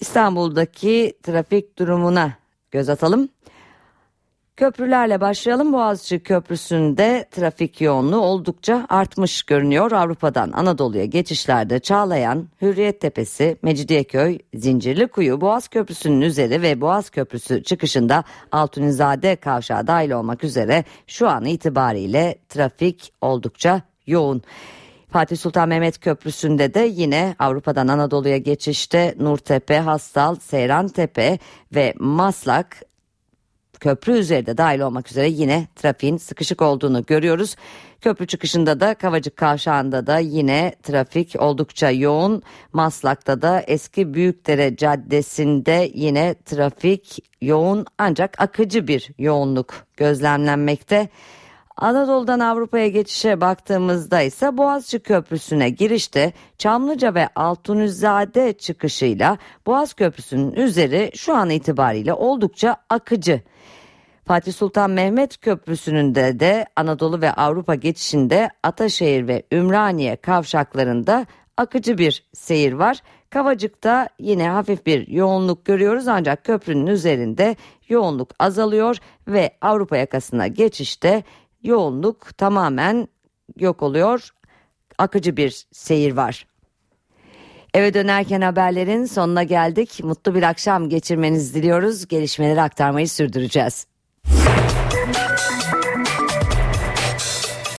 [0.00, 2.32] İstanbul'daki trafik durumuna
[2.70, 3.28] göz atalım.
[4.58, 5.72] Köprülerle başlayalım.
[5.72, 9.92] Boğaziçi Köprüsü'nde trafik yoğunluğu oldukça artmış görünüyor.
[9.92, 18.24] Avrupa'dan Anadolu'ya geçişlerde Çağlayan, Hürriyet Tepesi, Mecidiyeköy, Zincirlikuyu, Boğaz Köprüsü'nün üzeri ve Boğaz Köprüsü çıkışında
[18.52, 24.42] Altunizade kavşağı dahil olmak üzere şu an itibariyle trafik oldukça yoğun.
[25.10, 31.38] Fatih Sultan Mehmet Köprüsü'nde de yine Avrupa'dan Anadolu'ya geçişte Nurtepe, Hastal, Seyrantepe
[31.74, 32.87] ve Maslak
[33.80, 37.56] köprü üzerinde dahil olmak üzere yine trafiğin sıkışık olduğunu görüyoruz.
[38.00, 42.42] Köprü çıkışında da Kavacık Kavşağı'nda da yine trafik oldukça yoğun.
[42.72, 51.08] Maslak'ta da eski Büyükdere Caddesi'nde yine trafik yoğun ancak akıcı bir yoğunluk gözlemlenmekte.
[51.78, 61.10] Anadolu'dan Avrupa'ya geçişe baktığımızda ise Boğaziçi Köprüsü'ne girişte Çamlıca ve Altunizade çıkışıyla Boğaz Köprüsü'nün üzeri
[61.14, 63.42] şu an itibariyle oldukça akıcı.
[64.24, 71.26] Fatih Sultan Mehmet Köprüsü'nün de de Anadolu ve Avrupa geçişinde Ataşehir ve Ümraniye kavşaklarında
[71.56, 73.02] akıcı bir seyir var.
[73.30, 77.56] Kavacık'ta yine hafif bir yoğunluk görüyoruz ancak köprünün üzerinde
[77.88, 78.96] yoğunluk azalıyor
[79.28, 81.22] ve Avrupa yakasına geçişte
[81.62, 83.08] yoğunluk tamamen
[83.58, 84.28] yok oluyor.
[84.98, 86.46] Akıcı bir seyir var.
[87.74, 90.00] Eve dönerken haberlerin sonuna geldik.
[90.04, 92.08] Mutlu bir akşam geçirmenizi diliyoruz.
[92.08, 93.86] Gelişmeleri aktarmayı sürdüreceğiz.